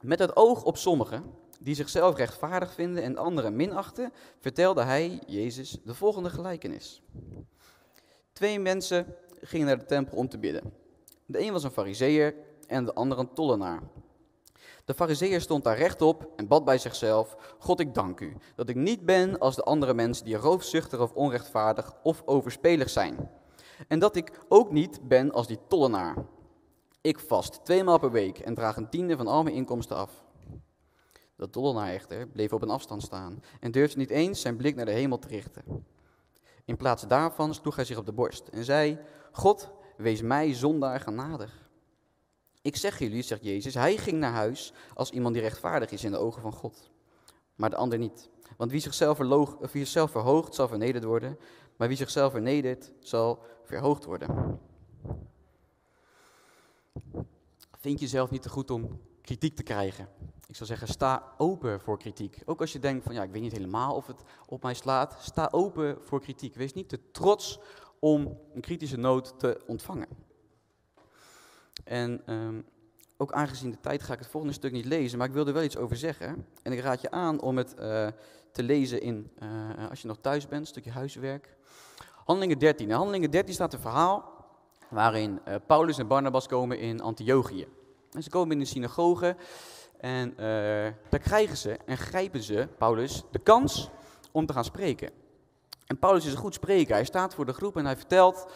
Met 0.00 0.18
het 0.18 0.36
oog 0.36 0.64
op 0.64 0.76
sommigen 0.76 1.24
die 1.60 1.74
zichzelf 1.74 2.16
rechtvaardig 2.16 2.72
vinden 2.72 3.02
en 3.02 3.16
anderen 3.16 3.56
minachten, 3.56 4.12
vertelde 4.38 4.82
hij, 4.82 5.22
Jezus, 5.26 5.78
de 5.84 5.94
volgende 5.94 6.30
gelijkenis. 6.30 7.02
Twee 8.32 8.60
mensen 8.60 9.16
gingen 9.40 9.66
naar 9.66 9.78
de 9.78 9.84
tempel 9.84 10.16
om 10.16 10.28
te 10.28 10.38
bidden. 10.38 10.84
De 11.26 11.40
een 11.40 11.52
was 11.52 11.64
een 11.64 11.70
fariseer 11.70 12.34
en 12.66 12.84
de 12.84 12.94
ander 12.94 13.18
een 13.18 13.34
tollenaar. 13.34 13.82
De 14.84 14.94
fariseer 14.94 15.40
stond 15.40 15.64
daar 15.64 15.76
rechtop 15.76 16.32
en 16.36 16.48
bad 16.48 16.64
bij 16.64 16.78
zichzelf, 16.78 17.36
God 17.58 17.80
ik 17.80 17.94
dank 17.94 18.20
u, 18.20 18.36
dat 18.54 18.68
ik 18.68 18.76
niet 18.76 19.04
ben 19.04 19.38
als 19.38 19.56
de 19.56 19.62
andere 19.62 19.94
mensen 19.94 20.24
die 20.24 20.36
roofzuchtig 20.36 21.00
of 21.00 21.12
onrechtvaardig 21.12 21.94
of 22.02 22.22
overspelig 22.24 22.90
zijn. 22.90 23.30
En 23.88 23.98
dat 23.98 24.16
ik 24.16 24.32
ook 24.48 24.72
niet 24.72 25.08
ben 25.08 25.32
als 25.32 25.46
die 25.46 25.58
tollenaar. 25.68 26.16
Ik 27.00 27.18
vast 27.18 27.64
tweemaal 27.64 27.98
per 27.98 28.10
week 28.10 28.38
en 28.38 28.54
draag 28.54 28.76
een 28.76 28.88
tiende 28.88 29.16
van 29.16 29.26
al 29.26 29.42
mijn 29.42 29.54
inkomsten 29.54 29.96
af. 29.96 30.24
De 31.36 31.50
tollenaar 31.50 31.88
echter 31.88 32.28
bleef 32.28 32.52
op 32.52 32.62
een 32.62 32.70
afstand 32.70 33.02
staan 33.02 33.42
en 33.60 33.70
durfde 33.70 33.98
niet 33.98 34.10
eens 34.10 34.40
zijn 34.40 34.56
blik 34.56 34.74
naar 34.74 34.84
de 34.84 34.90
hemel 34.90 35.18
te 35.18 35.28
richten. 35.28 35.86
In 36.64 36.76
plaats 36.76 37.06
daarvan 37.06 37.54
sloeg 37.54 37.76
hij 37.76 37.84
zich 37.84 37.98
op 37.98 38.06
de 38.06 38.12
borst 38.12 38.48
en 38.48 38.64
zei, 38.64 38.98
God, 39.32 39.70
wees 39.96 40.22
mij 40.22 40.54
zondaar 40.54 41.00
genadig. 41.00 41.70
Ik 42.62 42.76
zeg 42.76 42.98
jullie, 42.98 43.22
zegt 43.22 43.44
Jezus, 43.44 43.74
hij 43.74 43.96
ging 43.96 44.18
naar 44.18 44.32
huis 44.32 44.72
als 44.94 45.10
iemand 45.10 45.34
die 45.34 45.42
rechtvaardig 45.42 45.90
is 45.90 46.04
in 46.04 46.10
de 46.10 46.18
ogen 46.18 46.42
van 46.42 46.52
God. 46.52 46.90
Maar 47.54 47.70
de 47.70 47.76
ander 47.76 47.98
niet. 47.98 48.28
Want 48.56 48.70
wie 48.70 48.80
zichzelf, 48.80 49.16
verloog, 49.16 49.56
wie 49.58 49.84
zichzelf 49.84 50.10
verhoogt, 50.10 50.54
zal 50.54 50.68
vernederd 50.68 51.04
worden. 51.04 51.38
Maar 51.76 51.88
wie 51.88 51.96
zichzelf 51.96 52.32
vernedert, 52.32 52.92
zal 53.00 53.42
verhoogd 53.64 54.04
worden. 54.04 54.60
Vind 57.78 58.00
je 58.00 58.06
zelf 58.06 58.30
niet 58.30 58.42
te 58.42 58.48
goed 58.48 58.70
om 58.70 59.00
kritiek 59.20 59.56
te 59.56 59.62
krijgen? 59.62 60.08
Ik 60.46 60.56
zou 60.56 60.68
zeggen, 60.68 60.88
sta 60.88 61.34
open 61.38 61.80
voor 61.80 61.98
kritiek. 61.98 62.42
Ook 62.44 62.60
als 62.60 62.72
je 62.72 62.78
denkt 62.78 63.04
van, 63.04 63.14
ja, 63.14 63.22
ik 63.22 63.30
weet 63.30 63.42
niet 63.42 63.52
helemaal 63.52 63.94
of 63.94 64.06
het 64.06 64.22
op 64.46 64.62
mij 64.62 64.74
slaat. 64.74 65.16
Sta 65.20 65.48
open 65.50 65.98
voor 66.02 66.20
kritiek. 66.20 66.54
Wees 66.54 66.72
niet 66.72 66.88
te 66.88 67.10
trots 67.10 67.58
om 68.00 68.38
een 68.54 68.60
kritische 68.60 68.96
noot 68.96 69.38
te 69.38 69.60
ontvangen. 69.66 70.08
En 71.84 72.32
um, 72.32 72.64
ook 73.16 73.32
aangezien 73.32 73.70
de 73.70 73.80
tijd 73.80 74.02
ga 74.02 74.12
ik 74.12 74.18
het 74.18 74.28
volgende 74.28 74.54
stuk 74.54 74.72
niet 74.72 74.84
lezen, 74.84 75.18
maar 75.18 75.26
ik 75.26 75.32
wil 75.32 75.46
er 75.46 75.52
wel 75.52 75.62
iets 75.62 75.76
over 75.76 75.96
zeggen. 75.96 76.46
En 76.62 76.72
ik 76.72 76.80
raad 76.80 77.00
je 77.00 77.10
aan 77.10 77.40
om 77.40 77.56
het 77.56 77.74
uh, 77.78 78.08
te 78.52 78.62
lezen 78.62 79.00
in, 79.00 79.30
uh, 79.42 79.88
als 79.90 80.00
je 80.00 80.08
nog 80.08 80.18
thuis 80.20 80.48
bent, 80.48 80.60
een 80.60 80.66
stukje 80.66 80.90
huiswerk. 80.90 81.56
Handelingen 82.24 82.58
13. 82.58 82.88
In 82.88 82.94
Handelingen 82.94 83.30
13 83.30 83.54
staat 83.54 83.72
een 83.72 83.80
verhaal 83.80 84.34
waarin 84.88 85.40
uh, 85.48 85.54
Paulus 85.66 85.98
en 85.98 86.06
Barnabas 86.06 86.46
komen 86.46 86.78
in 86.78 87.00
Antiochië. 87.00 87.66
En 88.10 88.22
ze 88.22 88.30
komen 88.30 88.52
in 88.52 88.58
de 88.58 88.64
synagoge 88.64 89.36
En 90.00 90.34
daar 91.08 91.20
krijgen 91.20 91.56
ze 91.56 91.78
en 91.86 91.96
grijpen 91.96 92.42
ze, 92.42 92.68
Paulus, 92.78 93.22
de 93.30 93.38
kans 93.38 93.90
om 94.32 94.46
te 94.46 94.52
gaan 94.52 94.64
spreken. 94.64 95.10
En 95.86 95.98
Paulus 95.98 96.24
is 96.24 96.32
een 96.32 96.38
goed 96.38 96.54
spreker. 96.54 96.94
Hij 96.94 97.04
staat 97.04 97.34
voor 97.34 97.46
de 97.46 97.52
groep 97.52 97.76
en 97.76 97.84
hij 97.84 97.96
vertelt, 97.96 98.46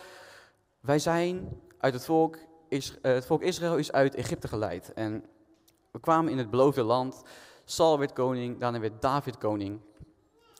wij 0.80 0.98
zijn 0.98 1.60
uit 1.78 1.94
het 1.94 2.04
volk, 2.04 2.38
is, 2.68 2.90
uh, 2.90 3.12
het 3.12 3.26
volk 3.26 3.42
Israël 3.42 3.76
is 3.76 3.92
uit 3.92 4.14
Egypte 4.14 4.48
geleid. 4.48 4.92
En 4.92 5.24
we 5.90 6.00
kwamen 6.00 6.32
in 6.32 6.38
het 6.38 6.50
beloofde 6.50 6.82
land. 6.82 7.22
Saul 7.64 7.98
werd 7.98 8.12
koning, 8.12 8.58
daarna 8.58 8.80
werd 8.80 9.02
David 9.02 9.38
koning. 9.38 9.80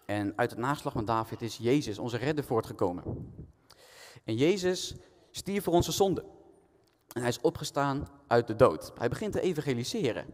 En 0.07 0.33
uit 0.37 0.50
het 0.50 0.59
naslag 0.59 0.93
van 0.93 1.05
David 1.05 1.43
is 1.43 1.57
Jezus, 1.57 1.99
onze 1.99 2.17
redder, 2.17 2.45
voortgekomen. 2.45 3.03
En 4.25 4.35
Jezus 4.35 4.95
stierf 5.31 5.65
voor 5.65 5.73
onze 5.73 5.93
zonde. 5.93 6.25
En 7.12 7.21
hij 7.21 7.29
is 7.29 7.41
opgestaan 7.41 8.09
uit 8.27 8.47
de 8.47 8.57
dood. 8.57 8.93
Hij 8.95 9.09
begint 9.09 9.33
te 9.33 9.41
evangeliseren. 9.41 10.27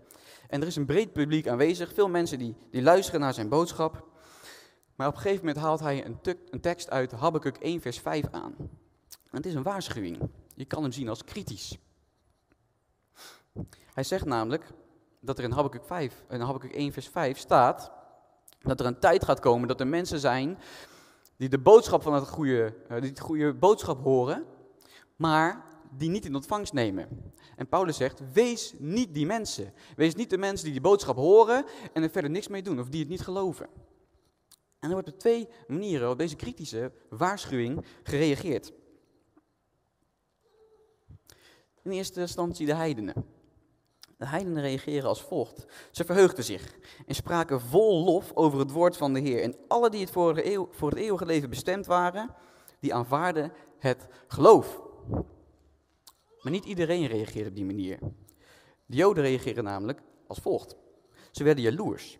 En 0.48 0.60
er 0.60 0.66
is 0.66 0.76
een 0.76 0.86
breed 0.86 1.12
publiek 1.12 1.48
aanwezig, 1.48 1.92
veel 1.92 2.08
mensen 2.08 2.38
die, 2.38 2.56
die 2.70 2.82
luisteren 2.82 3.20
naar 3.20 3.34
zijn 3.34 3.48
boodschap. 3.48 4.04
Maar 4.96 5.06
op 5.06 5.14
een 5.14 5.20
gegeven 5.20 5.46
moment 5.46 5.64
haalt 5.64 5.80
hij 5.80 6.04
een, 6.04 6.18
een 6.50 6.60
tekst 6.60 6.90
uit 6.90 7.12
Habakkuk 7.12 7.56
1 7.56 7.80
vers 7.80 7.98
5 7.98 8.24
aan. 8.30 8.54
En 9.08 9.36
het 9.36 9.46
is 9.46 9.54
een 9.54 9.62
waarschuwing. 9.62 10.18
Je 10.54 10.64
kan 10.64 10.82
hem 10.82 10.92
zien 10.92 11.08
als 11.08 11.24
kritisch. 11.24 11.78
Hij 13.94 14.04
zegt 14.04 14.24
namelijk 14.24 14.64
dat 15.20 15.38
er 15.38 15.44
in 15.44 15.52
Habakkuk, 15.52 15.84
5, 15.84 16.24
in 16.28 16.40
Habakkuk 16.40 16.72
1 16.72 16.92
vers 16.92 17.08
5 17.08 17.38
staat 17.38 17.90
dat 18.60 18.80
er 18.80 18.86
een 18.86 18.98
tijd 18.98 19.24
gaat 19.24 19.40
komen 19.40 19.68
dat 19.68 19.80
er 19.80 19.86
mensen 19.86 20.18
zijn 20.18 20.58
die 21.36 21.48
de 21.48 21.58
boodschap 21.58 22.02
van 22.02 22.14
het 22.14 22.28
goede, 22.28 22.74
uh, 22.90 23.00
die 23.00 23.10
het 23.10 23.20
goede 23.20 23.54
boodschap 23.54 24.02
horen, 24.02 24.44
maar 25.16 25.64
die 25.90 26.10
niet 26.10 26.24
in 26.24 26.34
ontvangst 26.34 26.72
nemen. 26.72 27.32
En 27.56 27.68
Paulus 27.68 27.96
zegt, 27.96 28.32
wees 28.32 28.74
niet 28.78 29.14
die 29.14 29.26
mensen. 29.26 29.72
Wees 29.96 30.14
niet 30.14 30.30
de 30.30 30.38
mensen 30.38 30.64
die 30.64 30.72
die 30.72 30.82
boodschap 30.82 31.16
horen 31.16 31.64
en 31.92 32.02
er 32.02 32.10
verder 32.10 32.30
niks 32.30 32.48
mee 32.48 32.62
doen 32.62 32.80
of 32.80 32.88
die 32.88 33.00
het 33.00 33.08
niet 33.08 33.20
geloven. 33.20 33.68
En 34.78 34.88
er 34.88 34.94
wordt 34.94 35.08
op 35.08 35.18
twee 35.18 35.48
manieren 35.66 36.10
op 36.10 36.18
deze 36.18 36.36
kritische 36.36 36.92
waarschuwing 37.08 37.84
gereageerd. 38.02 38.72
In 41.82 41.90
eerste 41.90 42.20
instantie 42.20 42.66
de 42.66 42.74
heidenen. 42.74 43.14
De 44.16 44.26
heidenen 44.26 44.62
reageren 44.62 45.08
als 45.08 45.22
volgt. 45.22 45.66
Ze 45.90 46.04
verheugden 46.04 46.44
zich 46.44 46.78
en 47.06 47.14
spraken 47.14 47.60
vol 47.60 48.04
lof 48.04 48.32
over 48.34 48.58
het 48.58 48.70
woord 48.70 48.96
van 48.96 49.12
de 49.12 49.20
Heer. 49.20 49.42
En 49.42 49.56
alle 49.68 49.90
die 49.90 50.00
het 50.00 50.10
voor, 50.10 50.38
eeuw, 50.38 50.68
voor 50.70 50.90
het 50.90 50.98
eeuwige 50.98 51.26
leven 51.26 51.50
bestemd 51.50 51.86
waren, 51.86 52.34
die 52.80 52.94
aanvaarden 52.94 53.52
het 53.78 54.08
geloof. 54.28 54.80
Maar 56.42 56.52
niet 56.52 56.64
iedereen 56.64 57.06
reageert 57.06 57.48
op 57.48 57.54
die 57.54 57.64
manier. 57.64 57.98
De 58.86 58.96
Joden 58.96 59.22
reageren 59.22 59.64
namelijk 59.64 60.02
als 60.26 60.38
volgt. 60.38 60.76
Ze 61.30 61.44
werden 61.44 61.64
jaloers. 61.64 62.18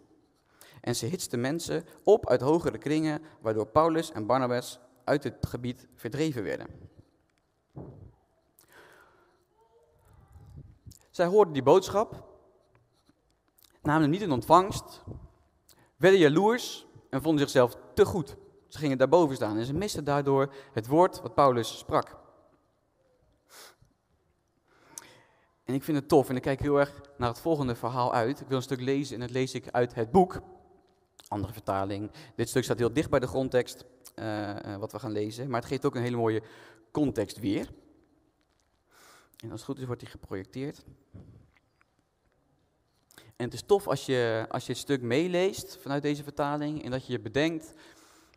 En 0.87 0.97
ze 0.97 1.07
hitsten 1.07 1.41
mensen 1.41 1.85
op 2.05 2.29
uit 2.29 2.41
hogere 2.41 2.79
kringen, 2.79 3.23
waardoor 3.41 3.67
Paulus 3.67 4.13
en 4.13 4.27
Barnabas 4.27 4.81
uit 5.05 5.25
het 5.25 5.47
gebied 5.47 5.89
verdreven 5.95 6.43
werden. 6.43 6.67
Zij 11.11 11.27
hoorden 11.27 11.55
die 11.55 11.63
boodschap, 11.63 12.25
namen 13.83 14.11
niet 14.11 14.21
in 14.21 14.31
ontvangst, 14.31 15.03
werden 15.97 16.21
jaloers 16.21 16.87
en 17.11 17.23
vonden 17.23 17.41
zichzelf 17.41 17.77
te 17.95 18.05
goed. 18.05 18.37
Ze 18.69 18.79
gingen 18.79 18.99
daarboven 18.99 19.37
staan 19.37 19.57
en 19.57 19.65
ze 19.65 19.75
misten 19.75 20.05
daardoor 20.05 20.55
het 20.73 20.87
woord 20.87 21.21
wat 21.21 21.35
Paulus 21.35 21.79
sprak. 21.79 22.17
En 25.65 25.75
ik 25.75 25.85
vind 25.85 25.99
het 25.99 26.09
tof 26.09 26.29
en 26.29 26.37
ik 26.37 26.43
kijk 26.43 26.61
heel 26.61 26.79
erg 26.79 27.01
naar 27.17 27.29
het 27.29 27.41
volgende 27.41 27.75
verhaal 27.75 28.13
uit. 28.13 28.41
Ik 28.41 28.49
wil 28.49 28.57
een 28.57 28.63
stuk 28.63 28.81
lezen 28.81 29.15
en 29.15 29.21
dat 29.21 29.31
lees 29.31 29.55
ik 29.55 29.69
uit 29.71 29.95
het 29.95 30.11
boek. 30.11 30.41
Andere 31.29 31.53
vertaling. 31.53 32.11
Dit 32.37 32.49
stuk 32.49 32.65
staat 32.65 32.79
heel 32.79 32.93
dicht 32.93 33.11
bij 33.11 33.21
de 33.21 33.27
grondtekst, 33.27 33.85
uh, 34.19 34.77
wat 34.77 34.93
we 34.93 34.99
gaan 34.99 35.13
lezen. 35.13 35.51
Maar 35.51 35.61
het 35.61 35.69
geeft 35.69 35.85
ook 35.85 35.95
een 35.95 36.03
hele 36.03 36.17
mooie 36.17 36.43
context 36.91 37.39
weer. 37.39 37.69
En 39.37 39.51
als 39.51 39.61
het 39.61 39.71
goed 39.71 39.79
is, 39.79 39.85
wordt 39.85 40.01
die 40.01 40.11
geprojecteerd. 40.11 40.85
En 43.37 43.45
het 43.45 43.55
is 43.55 43.63
tof 43.63 43.87
als 43.87 44.07
je, 44.07 44.47
als 44.49 44.67
je 44.67 44.73
het 44.73 44.81
stuk 44.81 45.03
meeleest 45.03 45.79
vanuit 45.83 46.03
deze 46.03 46.23
vertaling 46.23 46.85
en 46.85 46.91
dat 46.91 47.07
je 47.07 47.21
bedenkt 47.21 47.75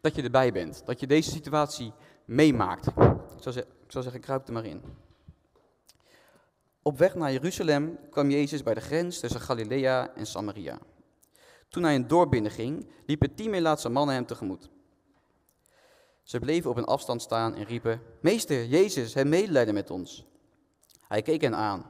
dat 0.02 0.16
je 0.16 0.22
erbij 0.22 0.52
bent. 0.52 0.86
Dat 0.86 1.00
je 1.00 1.08
deze 1.08 1.30
situatie 1.30 1.94
meemaakt. 2.26 2.88
Ik 2.88 2.94
zou, 3.40 3.58
ik 3.58 3.92
zou 3.92 4.04
zeggen, 4.04 4.22
kruip 4.22 4.48
er 4.48 4.54
maar 4.54 4.66
in. 4.66 4.82
Op 6.82 6.98
weg 6.98 7.16
naar 7.16 7.32
Jeruzalem 7.32 8.00
kwam 8.10 8.30
Jezus 8.30 8.64
bij 8.64 8.74
de 8.74 8.82
grens 8.82 9.20
tussen 9.20 9.42
Galilea 9.42 10.16
en 10.16 10.26
Samaria. 10.26 10.80
Toen 11.70 11.84
hij 11.84 11.96
een 11.96 12.08
dorp 12.08 12.30
binnenging, 12.30 12.88
liepen 13.06 13.36
tien 13.36 13.50
Melaatse 13.50 13.90
mannen 13.90 14.16
hem 14.16 14.26
tegemoet. 14.26 14.70
Ze 16.24 16.40
bleven 16.40 16.70
op 16.70 16.78
een 16.78 16.86
afstand 16.86 17.22
staan 17.22 17.56
en 17.56 17.64
riepen, 17.64 18.02
Meester, 18.22 18.66
Jezus, 18.66 19.14
heb 19.14 19.28
medelijden 19.28 19.74
met 19.74 19.90
ons. 19.90 20.26
Hij 21.08 21.22
keek 21.22 21.42
hen 21.42 21.56
aan. 21.56 21.86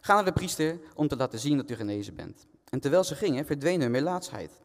Ga 0.00 0.14
naar 0.14 0.24
de 0.24 0.32
priester 0.32 0.80
om 0.94 1.08
te 1.08 1.16
laten 1.16 1.38
zien 1.38 1.56
dat 1.56 1.70
u 1.70 1.74
genezen 1.74 2.14
bent. 2.14 2.46
En 2.68 2.80
terwijl 2.80 3.04
ze 3.04 3.14
gingen, 3.14 3.46
verdween 3.46 3.80
hun 3.80 3.90
melaatsheid. 3.90 4.60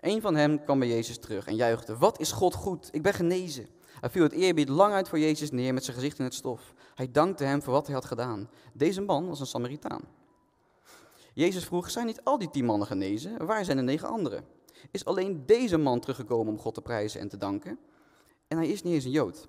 Een 0.00 0.20
van 0.20 0.34
hen 0.34 0.64
kwam 0.64 0.78
bij 0.78 0.88
Jezus 0.88 1.18
terug 1.18 1.46
en 1.46 1.56
juichte, 1.56 1.96
wat 1.96 2.20
is 2.20 2.32
God 2.32 2.54
goed, 2.54 2.88
ik 2.92 3.02
ben 3.02 3.14
genezen. 3.14 3.68
Hij 4.00 4.10
viel 4.10 4.22
het 4.22 4.32
eerbied 4.32 4.68
lang 4.68 4.92
uit 4.92 5.08
voor 5.08 5.18
Jezus 5.18 5.50
neer 5.50 5.74
met 5.74 5.84
zijn 5.84 5.96
gezicht 5.96 6.18
in 6.18 6.24
het 6.24 6.34
stof. 6.34 6.74
Hij 6.94 7.10
dankte 7.10 7.44
hem 7.44 7.62
voor 7.62 7.72
wat 7.72 7.86
hij 7.86 7.94
had 7.94 8.04
gedaan. 8.04 8.50
Deze 8.72 9.00
man 9.00 9.28
was 9.28 9.40
een 9.40 9.46
Samaritaan. 9.46 10.02
Jezus 11.36 11.64
vroeg, 11.64 11.90
zijn 11.90 12.06
niet 12.06 12.24
al 12.24 12.38
die 12.38 12.50
tien 12.50 12.64
mannen 12.64 12.86
genezen? 12.86 13.46
Waar 13.46 13.64
zijn 13.64 13.76
de 13.76 13.82
negen 13.82 14.08
anderen? 14.08 14.44
Is 14.90 15.04
alleen 15.04 15.46
deze 15.46 15.76
man 15.76 16.00
teruggekomen 16.00 16.52
om 16.52 16.58
God 16.58 16.74
te 16.74 16.82
prijzen 16.82 17.20
en 17.20 17.28
te 17.28 17.36
danken? 17.36 17.78
En 18.48 18.56
hij 18.56 18.68
is 18.68 18.82
niet 18.82 18.94
eens 18.94 19.04
een 19.04 19.10
Jood. 19.10 19.48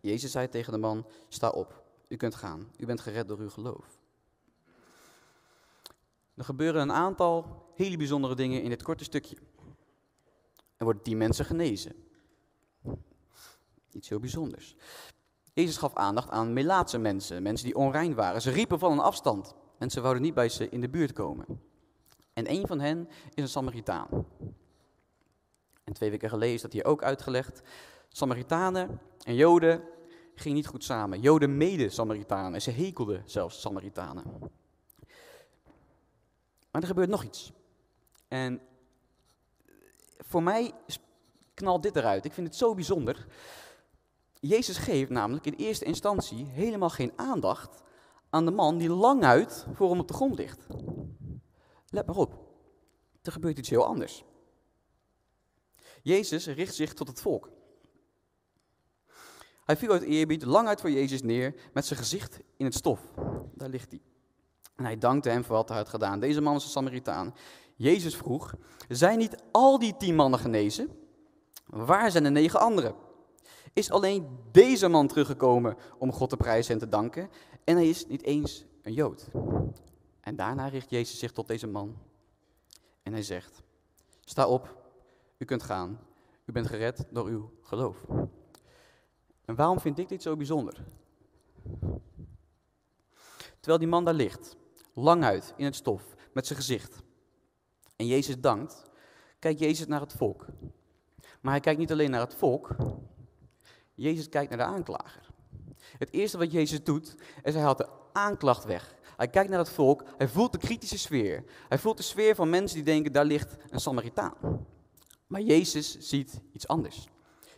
Jezus 0.00 0.30
zei 0.30 0.48
tegen 0.48 0.72
de 0.72 0.78
man, 0.78 1.06
sta 1.28 1.50
op, 1.50 1.82
u 2.08 2.16
kunt 2.16 2.34
gaan. 2.34 2.72
U 2.76 2.86
bent 2.86 3.00
gered 3.00 3.28
door 3.28 3.38
uw 3.38 3.50
geloof. 3.50 3.98
Er 6.34 6.44
gebeuren 6.44 6.82
een 6.82 6.92
aantal 6.92 7.66
hele 7.74 7.96
bijzondere 7.96 8.34
dingen 8.34 8.62
in 8.62 8.68
dit 8.68 8.82
korte 8.82 9.04
stukje. 9.04 9.36
Er 10.76 10.84
worden 10.84 11.02
tien 11.02 11.18
mensen 11.18 11.44
genezen. 11.44 11.94
Iets 13.92 14.08
heel 14.08 14.20
bijzonders. 14.20 14.76
Jezus 15.52 15.76
gaf 15.76 15.94
aandacht 15.94 16.30
aan 16.30 16.52
Melaatse 16.52 16.98
mensen, 16.98 17.42
mensen 17.42 17.66
die 17.66 17.76
onrein 17.76 18.14
waren. 18.14 18.42
Ze 18.42 18.50
riepen 18.50 18.78
van 18.78 18.92
een 18.92 18.98
afstand. 18.98 19.54
Mensen 19.80 20.02
wouden 20.02 20.22
niet 20.22 20.34
bij 20.34 20.48
ze 20.48 20.68
in 20.68 20.80
de 20.80 20.88
buurt 20.88 21.12
komen. 21.12 21.46
En 22.32 22.50
een 22.50 22.66
van 22.66 22.80
hen 22.80 23.08
is 23.34 23.42
een 23.42 23.48
Samaritaan. 23.48 24.26
En 25.84 25.92
twee 25.92 26.10
weken 26.10 26.28
geleden 26.28 26.54
is 26.54 26.62
dat 26.62 26.72
hier 26.72 26.84
ook 26.84 27.02
uitgelegd. 27.02 27.62
Samaritanen 28.08 29.00
en 29.24 29.34
Joden 29.34 29.82
ging 30.34 30.54
niet 30.54 30.66
goed 30.66 30.84
samen. 30.84 31.20
Joden 31.20 31.56
mede 31.56 31.88
Samaritanen. 31.88 32.54
En 32.54 32.62
ze 32.62 32.70
hekelden 32.70 33.22
zelfs 33.26 33.60
Samaritanen. 33.60 34.24
Maar 36.70 36.82
er 36.82 36.86
gebeurt 36.86 37.08
nog 37.08 37.24
iets. 37.24 37.52
En 38.28 38.60
voor 40.18 40.42
mij 40.42 40.72
knalt 41.54 41.82
dit 41.82 41.96
eruit. 41.96 42.24
Ik 42.24 42.32
vind 42.32 42.46
het 42.46 42.56
zo 42.56 42.74
bijzonder. 42.74 43.26
Jezus 44.40 44.76
geeft 44.76 45.10
namelijk 45.10 45.46
in 45.46 45.54
eerste 45.54 45.84
instantie 45.84 46.46
helemaal 46.46 46.90
geen 46.90 47.12
aandacht 47.16 47.82
aan 48.30 48.44
de 48.44 48.50
man 48.50 48.78
die 48.78 48.90
lang 48.90 49.24
uit 49.24 49.66
voor 49.72 49.90
hem 49.90 50.00
op 50.00 50.08
de 50.08 50.14
grond 50.14 50.38
ligt. 50.38 50.66
Let 51.88 52.06
maar 52.06 52.16
op. 52.16 52.48
Er 53.22 53.32
gebeurt 53.32 53.58
iets 53.58 53.70
heel 53.70 53.84
anders. 53.84 54.24
Jezus 56.02 56.46
richt 56.46 56.74
zich 56.74 56.94
tot 56.94 57.08
het 57.08 57.20
volk. 57.20 57.50
Hij 59.64 59.76
viel 59.76 59.92
uit 59.92 60.02
eerbied 60.02 60.44
lang 60.44 60.68
uit 60.68 60.80
voor 60.80 60.90
Jezus 60.90 61.22
neer 61.22 61.54
met 61.72 61.86
zijn 61.86 61.98
gezicht 61.98 62.40
in 62.56 62.64
het 62.64 62.74
stof. 62.74 63.00
Daar 63.54 63.68
ligt 63.68 63.90
hij. 63.90 64.00
En 64.76 64.84
hij 64.84 64.98
dankte 64.98 65.28
hem 65.28 65.44
voor 65.44 65.56
wat 65.56 65.68
hij 65.68 65.78
had 65.78 65.88
gedaan. 65.88 66.20
Deze 66.20 66.40
man 66.40 66.52
was 66.52 66.64
een 66.64 66.70
Samaritaan. 66.70 67.34
Jezus 67.76 68.16
vroeg, 68.16 68.54
zijn 68.88 69.18
niet 69.18 69.42
al 69.52 69.78
die 69.78 69.96
tien 69.96 70.14
mannen 70.14 70.40
genezen? 70.40 70.88
Waar 71.66 72.10
zijn 72.10 72.24
de 72.24 72.30
negen 72.30 72.60
anderen? 72.60 72.94
Is 73.72 73.90
alleen 73.90 74.38
deze 74.50 74.88
man 74.88 75.06
teruggekomen 75.06 75.76
om 75.98 76.12
God 76.12 76.28
te 76.30 76.36
prijzen 76.36 76.72
en 76.72 76.78
te 76.78 76.88
danken? 76.88 77.30
En 77.64 77.76
hij 77.76 77.88
is 77.88 78.06
niet 78.06 78.22
eens 78.22 78.64
een 78.82 78.92
Jood. 78.92 79.28
En 80.20 80.36
daarna 80.36 80.68
richt 80.68 80.90
Jezus 80.90 81.18
zich 81.18 81.32
tot 81.32 81.46
deze 81.46 81.66
man. 81.66 81.96
En 83.02 83.12
hij 83.12 83.22
zegt, 83.22 83.62
sta 84.24 84.48
op, 84.48 84.76
u 85.38 85.44
kunt 85.44 85.62
gaan. 85.62 86.00
U 86.44 86.52
bent 86.52 86.66
gered 86.66 87.06
door 87.10 87.26
uw 87.26 87.50
geloof. 87.62 88.04
En 89.44 89.54
waarom 89.54 89.80
vind 89.80 89.98
ik 89.98 90.08
dit 90.08 90.22
zo 90.22 90.36
bijzonder? 90.36 90.84
Terwijl 93.58 93.78
die 93.78 93.88
man 93.88 94.04
daar 94.04 94.14
ligt, 94.14 94.56
lang 94.94 95.24
uit 95.24 95.54
in 95.56 95.64
het 95.64 95.74
stof, 95.74 96.14
met 96.32 96.46
zijn 96.46 96.58
gezicht. 96.58 97.02
En 97.96 98.06
Jezus 98.06 98.40
dankt, 98.40 98.82
kijkt 99.38 99.60
Jezus 99.60 99.86
naar 99.86 100.00
het 100.00 100.12
volk. 100.12 100.46
Maar 101.40 101.52
hij 101.52 101.60
kijkt 101.60 101.78
niet 101.78 101.92
alleen 101.92 102.10
naar 102.10 102.20
het 102.20 102.34
volk, 102.34 102.76
Jezus 104.00 104.28
kijkt 104.28 104.48
naar 104.48 104.58
de 104.58 104.74
aanklager. 104.74 105.28
Het 105.98 106.12
eerste 106.12 106.38
wat 106.38 106.52
Jezus 106.52 106.84
doet, 106.84 107.14
is 107.42 107.54
hij 107.54 107.62
haalt 107.62 107.78
de 107.78 107.88
aanklacht 108.12 108.64
weg. 108.64 108.94
Hij 109.16 109.28
kijkt 109.28 109.50
naar 109.50 109.58
het 109.58 109.70
volk, 109.70 110.04
hij 110.16 110.28
voelt 110.28 110.52
de 110.52 110.58
kritische 110.58 110.98
sfeer. 110.98 111.44
Hij 111.68 111.78
voelt 111.78 111.96
de 111.96 112.02
sfeer 112.02 112.34
van 112.34 112.50
mensen 112.50 112.76
die 112.76 112.84
denken, 112.84 113.12
daar 113.12 113.24
ligt 113.24 113.56
een 113.70 113.80
Samaritaan. 113.80 114.66
Maar 115.26 115.40
Jezus 115.40 115.98
ziet 115.98 116.40
iets 116.52 116.68
anders. 116.68 117.08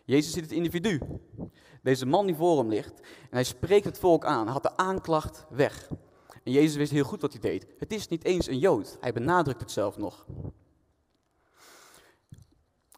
Jezus 0.05 0.33
ziet 0.33 0.43
het 0.43 0.53
individu. 0.53 1.01
Deze 1.83 2.07
man 2.07 2.27
die 2.27 2.35
voor 2.35 2.59
hem 2.59 2.69
ligt. 2.69 3.01
En 3.01 3.29
hij 3.31 3.45
spreekt 3.45 3.85
het 3.85 3.99
volk 3.99 4.25
aan. 4.25 4.45
Hij 4.45 4.53
had 4.53 4.63
de 4.63 4.77
aanklacht 4.77 5.47
weg. 5.51 5.89
En 6.43 6.53
Jezus 6.53 6.77
wist 6.77 6.93
heel 6.93 7.05
goed 7.05 7.21
wat 7.21 7.33
hij 7.33 7.41
deed. 7.41 7.67
Het 7.79 7.93
is 7.93 8.09
niet 8.09 8.25
eens 8.25 8.47
een 8.47 8.59
Jood. 8.59 8.97
Hij 9.01 9.13
benadrukt 9.13 9.61
het 9.61 9.71
zelf 9.71 9.97
nog. 9.97 10.27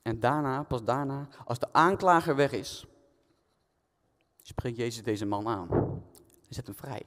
En 0.02 0.20
daarna, 0.20 0.62
pas 0.62 0.84
daarna, 0.84 1.28
als 1.44 1.58
de 1.58 1.72
aanklager 1.72 2.36
weg 2.36 2.52
is, 2.52 2.86
spreekt 4.46 4.76
Jezus 4.76 5.02
deze 5.02 5.26
man 5.26 5.48
aan. 5.48 5.68
Hij 5.70 6.48
zet 6.48 6.66
hem 6.66 6.76
vrij. 6.76 7.02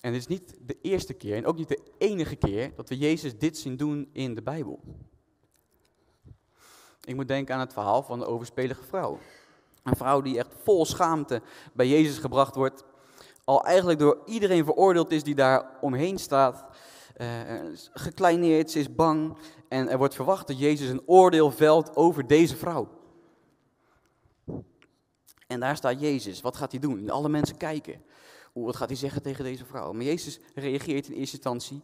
En 0.00 0.12
het 0.12 0.20
is 0.20 0.26
niet 0.26 0.58
de 0.60 0.78
eerste 0.82 1.12
keer 1.12 1.36
en 1.36 1.46
ook 1.46 1.56
niet 1.56 1.68
de 1.68 1.92
enige 1.98 2.36
keer 2.36 2.74
dat 2.76 2.88
we 2.88 2.98
Jezus 2.98 3.38
dit 3.38 3.58
zien 3.58 3.76
doen 3.76 4.08
in 4.12 4.34
de 4.34 4.42
Bijbel. 4.42 4.80
Ik 7.04 7.14
moet 7.14 7.28
denken 7.28 7.54
aan 7.54 7.60
het 7.60 7.72
verhaal 7.72 8.02
van 8.02 8.18
de 8.18 8.26
overspelige 8.26 8.84
vrouw. 8.84 9.18
Een 9.82 9.96
vrouw 9.96 10.20
die 10.20 10.38
echt 10.38 10.54
vol 10.62 10.84
schaamte 10.84 11.42
bij 11.72 11.88
Jezus 11.88 12.18
gebracht 12.18 12.54
wordt. 12.54 12.84
Al 13.44 13.64
eigenlijk 13.64 13.98
door 13.98 14.22
iedereen 14.26 14.64
veroordeeld 14.64 15.10
is 15.10 15.22
die 15.22 15.34
daar 15.34 15.78
omheen 15.80 16.18
staat. 16.18 16.64
Uh, 17.16 17.28
gekleineerd, 17.92 18.70
ze 18.70 18.78
is 18.78 18.94
bang. 18.94 19.36
En 19.68 19.88
er 19.88 19.98
wordt 19.98 20.14
verwacht 20.14 20.46
dat 20.46 20.58
Jezus 20.58 20.88
een 20.88 21.02
oordeel 21.06 21.50
velt 21.50 21.96
over 21.96 22.26
deze 22.26 22.56
vrouw. 22.56 22.99
En 25.50 25.60
daar 25.60 25.76
staat 25.76 26.00
Jezus. 26.00 26.40
Wat 26.40 26.56
gaat 26.56 26.70
hij 26.70 26.80
doen? 26.80 27.10
Alle 27.10 27.28
mensen 27.28 27.56
kijken. 27.56 28.02
Oeh, 28.54 28.66
wat 28.66 28.76
gaat 28.76 28.88
hij 28.88 28.96
zeggen 28.96 29.22
tegen 29.22 29.44
deze 29.44 29.64
vrouw? 29.64 29.92
Maar 29.92 30.04
Jezus 30.04 30.40
reageert 30.54 31.08
in 31.08 31.14
eerste 31.14 31.36
instantie 31.36 31.82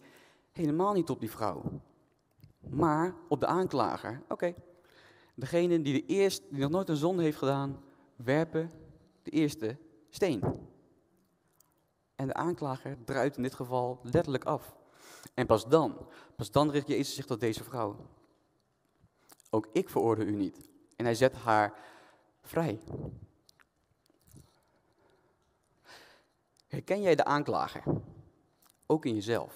helemaal 0.53 0.93
niet 0.93 1.11
op 1.11 1.21
die 1.21 1.31
vrouw. 1.31 1.63
Maar 2.59 3.15
op 3.29 3.41
de 3.41 3.47
aanklager. 3.47 4.23
Oké, 4.29 4.55
degene 5.35 5.83
die, 5.83 5.93
de 5.93 6.07
eerst, 6.07 6.43
die 6.51 6.61
nog 6.61 6.71
nooit 6.71 6.89
een 6.89 6.97
zonde 6.97 7.23
heeft 7.23 7.39
gedaan, 7.39 7.83
werpen 8.17 8.71
de 9.23 9.31
eerste 9.31 9.77
steen. 10.11 10.43
En 12.15 12.27
de 12.27 12.35
aanklager 12.35 12.97
druit 13.05 13.37
in 13.37 13.43
dit 13.43 13.55
geval 13.55 14.01
letterlijk 14.03 14.45
af. 14.45 14.77
En 15.35 15.47
pas 15.47 15.69
dan, 15.69 16.09
pas 16.37 16.51
dan 16.51 16.71
richt 16.71 16.89
Jezus 16.89 17.15
zich 17.15 17.27
tot 17.27 17.41
deze 17.41 17.65
vrouw. 17.65 17.97
Ook 19.51 19.69
ik 19.73 19.89
veroordeel 19.89 20.27
u 20.27 20.35
niet. 20.35 20.69
En 20.97 21.05
hij 21.05 21.15
zet 21.15 21.35
haar 21.35 21.79
vrij. 22.43 22.81
Herken 26.77 27.03
jij 27.03 27.15
de 27.15 27.25
aanklager? 27.25 27.83
Ook 28.87 29.05
in 29.05 29.15
jezelf. 29.15 29.55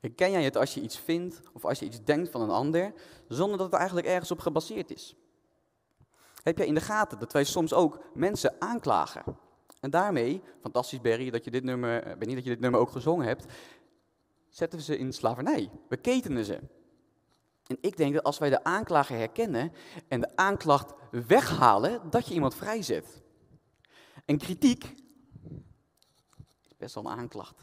Herken 0.00 0.30
jij 0.30 0.44
het 0.44 0.56
als 0.56 0.74
je 0.74 0.80
iets 0.80 0.98
vindt 0.98 1.40
of 1.52 1.64
als 1.64 1.78
je 1.78 1.84
iets 1.84 2.04
denkt 2.04 2.30
van 2.30 2.40
een 2.40 2.50
ander, 2.50 2.92
zonder 3.28 3.58
dat 3.58 3.66
het 3.66 3.76
eigenlijk 3.76 4.06
ergens 4.06 4.30
op 4.30 4.38
gebaseerd 4.38 4.90
is? 4.90 5.16
Heb 6.42 6.58
jij 6.58 6.66
in 6.66 6.74
de 6.74 6.80
gaten 6.80 7.18
dat 7.18 7.32
wij 7.32 7.44
soms 7.44 7.72
ook 7.72 8.04
mensen 8.14 8.54
aanklagen? 8.58 9.22
En 9.80 9.90
daarmee, 9.90 10.42
fantastisch 10.60 11.00
Berry, 11.00 11.30
dat 11.30 11.44
je 11.44 11.50
dit 11.50 11.64
nummer, 11.64 12.02
eh, 12.02 12.16
ben 12.16 12.26
niet 12.26 12.36
dat 12.36 12.44
je 12.44 12.50
dit 12.50 12.60
nummer 12.60 12.80
ook 12.80 12.90
gezongen 12.90 13.26
hebt, 13.26 13.44
zetten 14.48 14.78
we 14.78 14.84
ze 14.84 14.98
in 14.98 15.12
slavernij. 15.12 15.70
We 15.88 15.96
ketenen 15.96 16.44
ze. 16.44 16.60
En 17.66 17.78
ik 17.80 17.96
denk 17.96 18.14
dat 18.14 18.24
als 18.24 18.38
wij 18.38 18.50
de 18.50 18.64
aanklager 18.64 19.16
herkennen 19.16 19.72
en 20.08 20.20
de 20.20 20.36
aanklacht 20.36 20.92
weghalen, 21.10 22.10
dat 22.10 22.28
je 22.28 22.34
iemand 22.34 22.54
vrijzet. 22.54 23.22
En 24.24 24.38
kritiek 24.38 25.04
best 26.76 26.94
wel 26.94 27.04
een 27.04 27.18
aanklacht. 27.18 27.62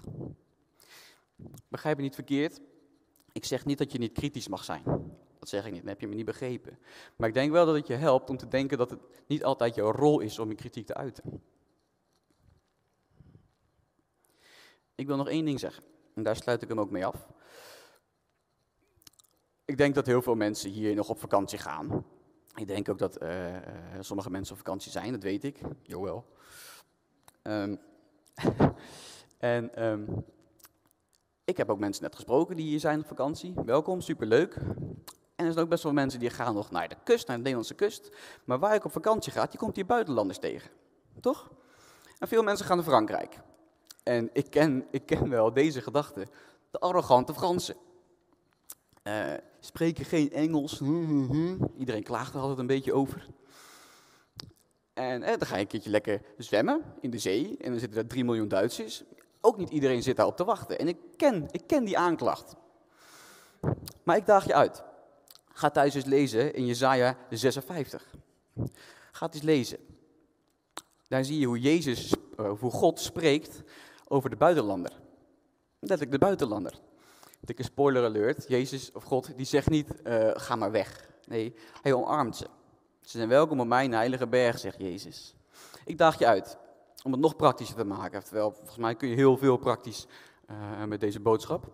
Begrijp 1.68 1.98
me 1.98 2.04
niet 2.04 2.16
verkeerd. 2.16 2.62
Ik 3.32 3.46
zeg 3.46 3.66
niet 3.66 3.78
dat 3.78 3.92
je 3.92 3.98
niet 3.98 4.12
kritisch 4.12 4.48
mag 4.48 4.64
zijn. 4.64 4.84
Dat 5.40 5.50
zeg 5.50 5.66
ik 5.66 5.72
niet, 5.72 5.82
dan 5.82 5.90
heb 5.90 6.02
je 6.02 6.08
me 6.08 6.16
niet 6.16 6.26
begrepen. 6.26 6.80
Maar 7.16 7.28
ik 7.28 7.34
denk 7.34 7.52
wel 7.52 7.66
dat 7.66 7.76
het 7.76 7.88
je 7.88 7.94
helpt 7.94 8.30
om 8.30 8.38
te 8.38 8.48
denken 8.48 8.78
dat 8.78 8.90
het 8.90 9.00
niet 9.28 9.44
altijd 9.44 9.76
jouw 9.76 9.92
rol 9.92 10.20
is 10.20 10.40
om 10.40 10.50
je 10.50 10.56
kritiek 10.56 10.86
te 10.86 10.94
uiten. 10.94 11.42
Ik 14.96 15.08
wil 15.08 15.18
nog 15.18 15.28
één 15.28 15.46
ding 15.46 15.60
zeggen. 15.60 15.84
En 16.16 16.24
daar 16.24 16.36
sluit 16.36 16.62
ik 16.62 16.68
hem 16.68 16.80
ook 16.80 16.90
mee 16.90 17.06
af. 17.06 17.28
Ik 19.66 19.78
denk 19.78 19.96
dat 19.96 20.06
heel 20.06 20.22
veel 20.22 20.36
mensen 20.36 20.70
hier 20.70 20.96
nog 20.96 21.10
op 21.10 21.20
vakantie 21.20 21.60
gaan. 21.60 22.06
Ik 22.56 22.68
denk 22.68 22.90
ook 22.90 22.98
dat 22.98 23.22
uh, 23.22 23.56
sommige 24.00 24.30
mensen 24.30 24.54
op 24.54 24.60
vakantie 24.60 24.92
zijn, 24.92 25.12
dat 25.12 25.24
weet 25.24 25.44
ik. 25.44 25.60
Jawel. 25.82 26.26
Um, 27.44 27.80
en 29.38 29.86
um, 29.86 30.26
ik 31.46 31.58
heb 31.58 31.70
ook 31.70 31.80
mensen 31.80 32.04
net 32.04 32.16
gesproken 32.16 32.56
die 32.56 32.66
hier 32.66 32.80
zijn 32.80 33.00
op 33.00 33.08
vakantie. 33.08 33.54
Welkom, 33.66 34.02
superleuk. 34.02 34.56
En 35.36 35.46
er 35.46 35.52
zijn 35.52 35.66
ook 35.66 35.70
best 35.70 35.84
wel 35.84 35.94
mensen 35.94 36.20
die 36.20 36.30
gaan 36.30 36.54
nog 36.54 36.72
naar 36.72 36.88
de 36.90 36.96
kust, 37.04 37.28
naar 37.28 37.36
de 37.36 37.42
Nederlandse 37.42 37.76
kust. 37.76 38.12
Maar 38.44 38.60
waar 38.60 38.76
ik 38.76 38.86
op 38.86 38.92
vakantie 38.92 39.32
ga, 39.32 39.46
die 39.46 39.60
komt 39.60 39.76
hier 39.76 39.86
buitenlanders 39.86 40.40
tegen. 40.40 40.72
Toch? 41.20 41.52
En 42.20 42.28
veel 42.28 42.44
mensen 42.44 42.66
gaan 42.66 42.78
naar 42.78 42.86
Frankrijk. 42.86 43.40
En 44.04 44.30
ik 44.34 44.50
ken, 44.50 44.88
ik 44.92 45.06
ken 45.06 45.30
wel 45.30 45.54
deze 45.54 45.82
gedachte. 45.82 46.28
De 46.72 46.80
arrogante 46.80 47.34
Fransen. 47.34 47.76
Uh, 49.04 49.34
spreken 49.60 50.06
geen 50.06 50.32
Engels. 50.32 50.82
Iedereen 51.78 52.04
klaagt 52.04 52.34
er 52.34 52.40
altijd 52.40 52.60
een 52.60 52.68
beetje 52.68 52.94
over. 52.94 53.28
En 54.94 55.24
eh, 55.24 55.38
dan 55.38 55.48
ga 55.48 55.56
je 55.56 55.62
een 55.62 55.68
keertje 55.68 55.90
lekker 55.90 56.22
zwemmen 56.38 56.84
in 57.00 57.10
de 57.10 57.18
zee. 57.18 57.58
En 57.62 57.72
dan 57.72 57.80
zitten 57.80 58.00
er 58.00 58.08
3 58.08 58.24
miljoen 58.24 58.48
Duitsers. 58.48 59.04
Ook 59.42 59.58
niet 59.58 59.70
iedereen 59.70 60.04
zit 60.04 60.16
daarop 60.16 60.38
te 60.38 60.44
wachten. 60.44 60.80
En 60.80 60.88
ik 60.88 60.98
ken, 61.18 61.48
ik 61.52 61.68
ken 61.68 61.84
die 61.84 61.98
aanklacht. 61.98 62.56
Maar 64.04 64.18
ik 64.18 64.26
daag 64.26 64.46
je 64.46 64.54
uit. 64.54 64.84
Ga 65.54 65.70
thuis 65.70 65.94
eens 65.94 66.06
lezen 66.06 66.54
in 66.54 66.66
Jezaja 66.66 67.18
56. 67.30 68.14
Ga 69.12 69.26
het 69.26 69.36
eens 69.36 69.44
lezen. 69.44 69.78
Daar 71.08 71.24
zie 71.24 71.40
je 71.40 71.46
hoe 71.46 71.60
Jezus, 71.60 72.14
uh, 72.40 72.60
hoe 72.60 72.72
God 72.72 73.00
spreekt 73.00 73.62
over 74.08 74.30
de 74.30 74.36
buitenlander. 74.36 74.92
Letterlijk 75.80 76.12
de 76.12 76.18
buitenlander. 76.18 76.80
Dikke 77.40 77.64
spoiler 77.64 78.04
alert, 78.04 78.46
Jezus 78.48 78.92
of 78.92 79.04
God, 79.04 79.38
die 79.38 79.46
zegt 79.46 79.70
niet, 79.70 79.90
uh, 80.04 80.30
ga 80.34 80.56
maar 80.56 80.72
weg. 80.72 81.10
Nee, 81.26 81.56
hij 81.82 81.94
omarmt 81.94 82.36
ze. 82.36 82.48
Ze 83.04 83.18
zijn 83.18 83.30
welkom 83.30 83.60
op 83.60 83.68
mijn 83.68 83.94
heilige 83.94 84.28
berg, 84.28 84.60
zegt 84.60 84.80
Jezus. 84.80 85.36
Ik 85.86 85.98
daag 85.98 86.20
je 86.20 86.28
uit 86.28 86.58
om 87.04 87.12
het 87.12 87.22
nog 87.22 87.36
praktischer 87.36 87.78
te 87.78 87.84
maken. 87.84 88.24
Terwijl, 88.24 88.52
volgens 88.52 88.78
mij 88.78 88.96
kun 88.96 89.08
je 89.10 89.16
heel 89.16 89.38
veel 89.38 89.58
praktisch 89.58 90.08
uh, 90.50 90.84
met 90.84 91.00
deze 91.00 91.20
boodschap. 91.20 91.72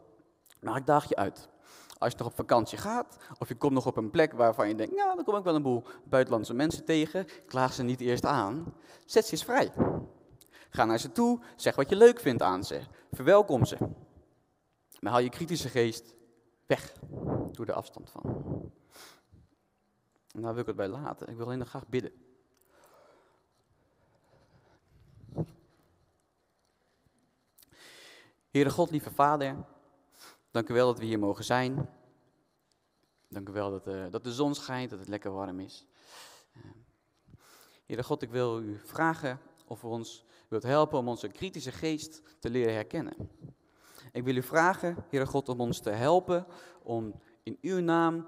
Maar 0.59 0.75
ik 0.75 0.85
daag 0.85 1.09
je 1.09 1.15
uit. 1.15 1.49
Als 1.97 2.11
je 2.11 2.17
nog 2.17 2.27
op 2.27 2.35
vakantie 2.35 2.77
gaat, 2.77 3.17
of 3.39 3.47
je 3.47 3.55
komt 3.55 3.73
nog 3.73 3.85
op 3.85 3.97
een 3.97 4.09
plek 4.09 4.33
waarvan 4.33 4.67
je 4.67 4.75
denkt, 4.75 4.95
nou, 4.95 5.15
dan 5.15 5.23
kom 5.23 5.35
ik 5.35 5.43
wel 5.43 5.55
een 5.55 5.61
boel 5.61 5.83
buitenlandse 6.03 6.53
mensen 6.53 6.85
tegen, 6.85 7.27
klaag 7.45 7.73
ze 7.73 7.83
niet 7.83 8.01
eerst 8.01 8.25
aan, 8.25 8.73
zet 9.05 9.25
ze 9.25 9.31
eens 9.31 9.43
vrij. 9.43 9.71
Ga 10.69 10.85
naar 10.85 10.99
ze 10.99 11.11
toe, 11.11 11.39
zeg 11.55 11.75
wat 11.75 11.89
je 11.89 11.95
leuk 11.95 12.19
vindt 12.19 12.41
aan 12.41 12.63
ze. 12.63 12.81
Verwelkom 13.11 13.65
ze. 13.65 13.77
Maar 14.99 15.11
haal 15.11 15.21
je 15.21 15.29
kritische 15.29 15.69
geest 15.69 16.13
weg. 16.65 16.93
Doe 17.51 17.65
er 17.65 17.73
afstand 17.73 18.09
van. 18.09 18.58
En 20.33 20.41
daar 20.41 20.51
wil 20.51 20.61
ik 20.61 20.67
het 20.67 20.75
bij 20.75 20.87
laten. 20.87 21.27
Ik 21.27 21.35
wil 21.35 21.45
alleen 21.45 21.57
nog 21.57 21.69
graag 21.69 21.87
bidden. 21.87 22.11
Heere 28.49 28.69
God, 28.69 28.91
lieve 28.91 29.11
Vader, 29.11 29.55
dank 30.51 30.69
u 30.69 30.73
wel 30.73 30.87
dat 30.87 30.99
we 30.99 31.05
hier 31.05 31.19
mogen 31.19 31.43
zijn. 31.43 31.89
Dank 33.27 33.49
u 33.49 33.51
wel 33.51 33.69
dat, 33.69 33.87
uh, 33.87 34.05
dat 34.09 34.23
de 34.23 34.33
zon 34.33 34.55
schijnt, 34.55 34.89
dat 34.89 34.99
het 34.99 35.07
lekker 35.07 35.31
warm 35.31 35.59
is. 35.59 35.85
Uh, 36.57 36.63
Heere 37.85 38.03
God, 38.03 38.21
ik 38.21 38.29
wil 38.29 38.61
u 38.61 38.79
vragen 38.85 39.39
of 39.65 39.83
u 39.83 39.87
ons 39.87 40.25
wilt 40.47 40.63
helpen 40.63 40.97
om 40.97 41.07
onze 41.07 41.27
kritische 41.27 41.71
geest 41.71 42.21
te 42.39 42.49
leren 42.49 42.73
herkennen. 42.73 43.29
Ik 44.11 44.23
wil 44.23 44.35
u 44.35 44.43
vragen, 44.43 45.05
Heere 45.09 45.25
God, 45.25 45.49
om 45.49 45.61
ons 45.61 45.79
te 45.79 45.89
helpen 45.89 46.45
om 46.83 47.21
in 47.43 47.57
uw 47.61 47.79
naam 47.79 48.27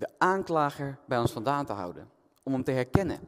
de 0.00 0.08
aanklager 0.18 0.98
bij 1.06 1.18
ons 1.18 1.32
vandaan 1.32 1.66
te 1.66 1.72
houden. 1.72 2.10
Om 2.42 2.52
hem 2.52 2.64
te 2.64 2.70
herkennen. 2.70 3.20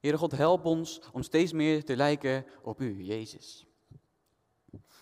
Heere 0.00 0.18
God, 0.18 0.32
help 0.32 0.64
ons 0.64 1.00
om 1.12 1.22
steeds 1.22 1.52
meer 1.52 1.84
te 1.84 1.96
lijken 1.96 2.46
op 2.62 2.80
u, 2.80 3.02
Jezus. 3.02 3.66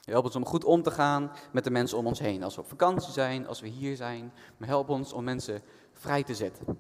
Help 0.01 0.25
ons 0.25 0.37
om 0.37 0.45
goed 0.45 0.65
om 0.65 0.83
te 0.83 0.91
gaan 0.91 1.33
met 1.53 1.65
de 1.65 1.71
mensen 1.71 1.99
om 1.99 2.07
ons 2.07 2.19
heen. 2.19 2.43
Als 2.43 2.55
we 2.55 2.61
op 2.61 2.69
vakantie 2.69 3.13
zijn, 3.13 3.47
als 3.47 3.61
we 3.61 3.69
hier 3.69 3.97
zijn. 3.97 4.33
Maar 4.57 4.69
help 4.69 4.89
ons 4.89 5.13
om 5.13 5.25
mensen 5.25 5.63
vrij 5.93 6.23
te 6.23 6.35
zetten. 6.35 6.79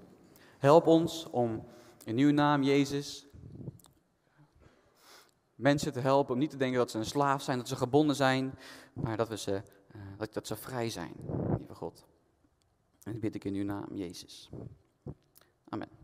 Help 0.58 0.86
ons 0.86 1.26
om 1.30 1.64
in 2.04 2.18
uw 2.18 2.32
naam, 2.32 2.62
Jezus, 2.62 3.26
mensen 5.54 5.92
te 5.92 6.00
helpen 6.00 6.32
om 6.32 6.38
niet 6.38 6.50
te 6.50 6.56
denken 6.56 6.78
dat 6.78 6.90
ze 6.90 6.98
een 6.98 7.04
slaaf 7.04 7.42
zijn, 7.42 7.58
dat 7.58 7.68
ze 7.68 7.76
gebonden 7.76 8.16
zijn, 8.16 8.58
maar 8.92 9.16
dat, 9.16 9.28
we 9.28 9.36
ze, 9.36 9.62
dat, 10.16 10.32
dat 10.32 10.46
ze 10.46 10.56
vrij 10.56 10.90
zijn, 10.90 11.12
lieve 11.58 11.74
God. 11.74 12.10
En 13.02 13.12
dat 13.12 13.20
bid 13.20 13.34
ik 13.34 13.44
in 13.44 13.54
uw 13.54 13.64
naam, 13.64 13.94
Jezus. 13.94 14.50
Amen. 15.68 16.01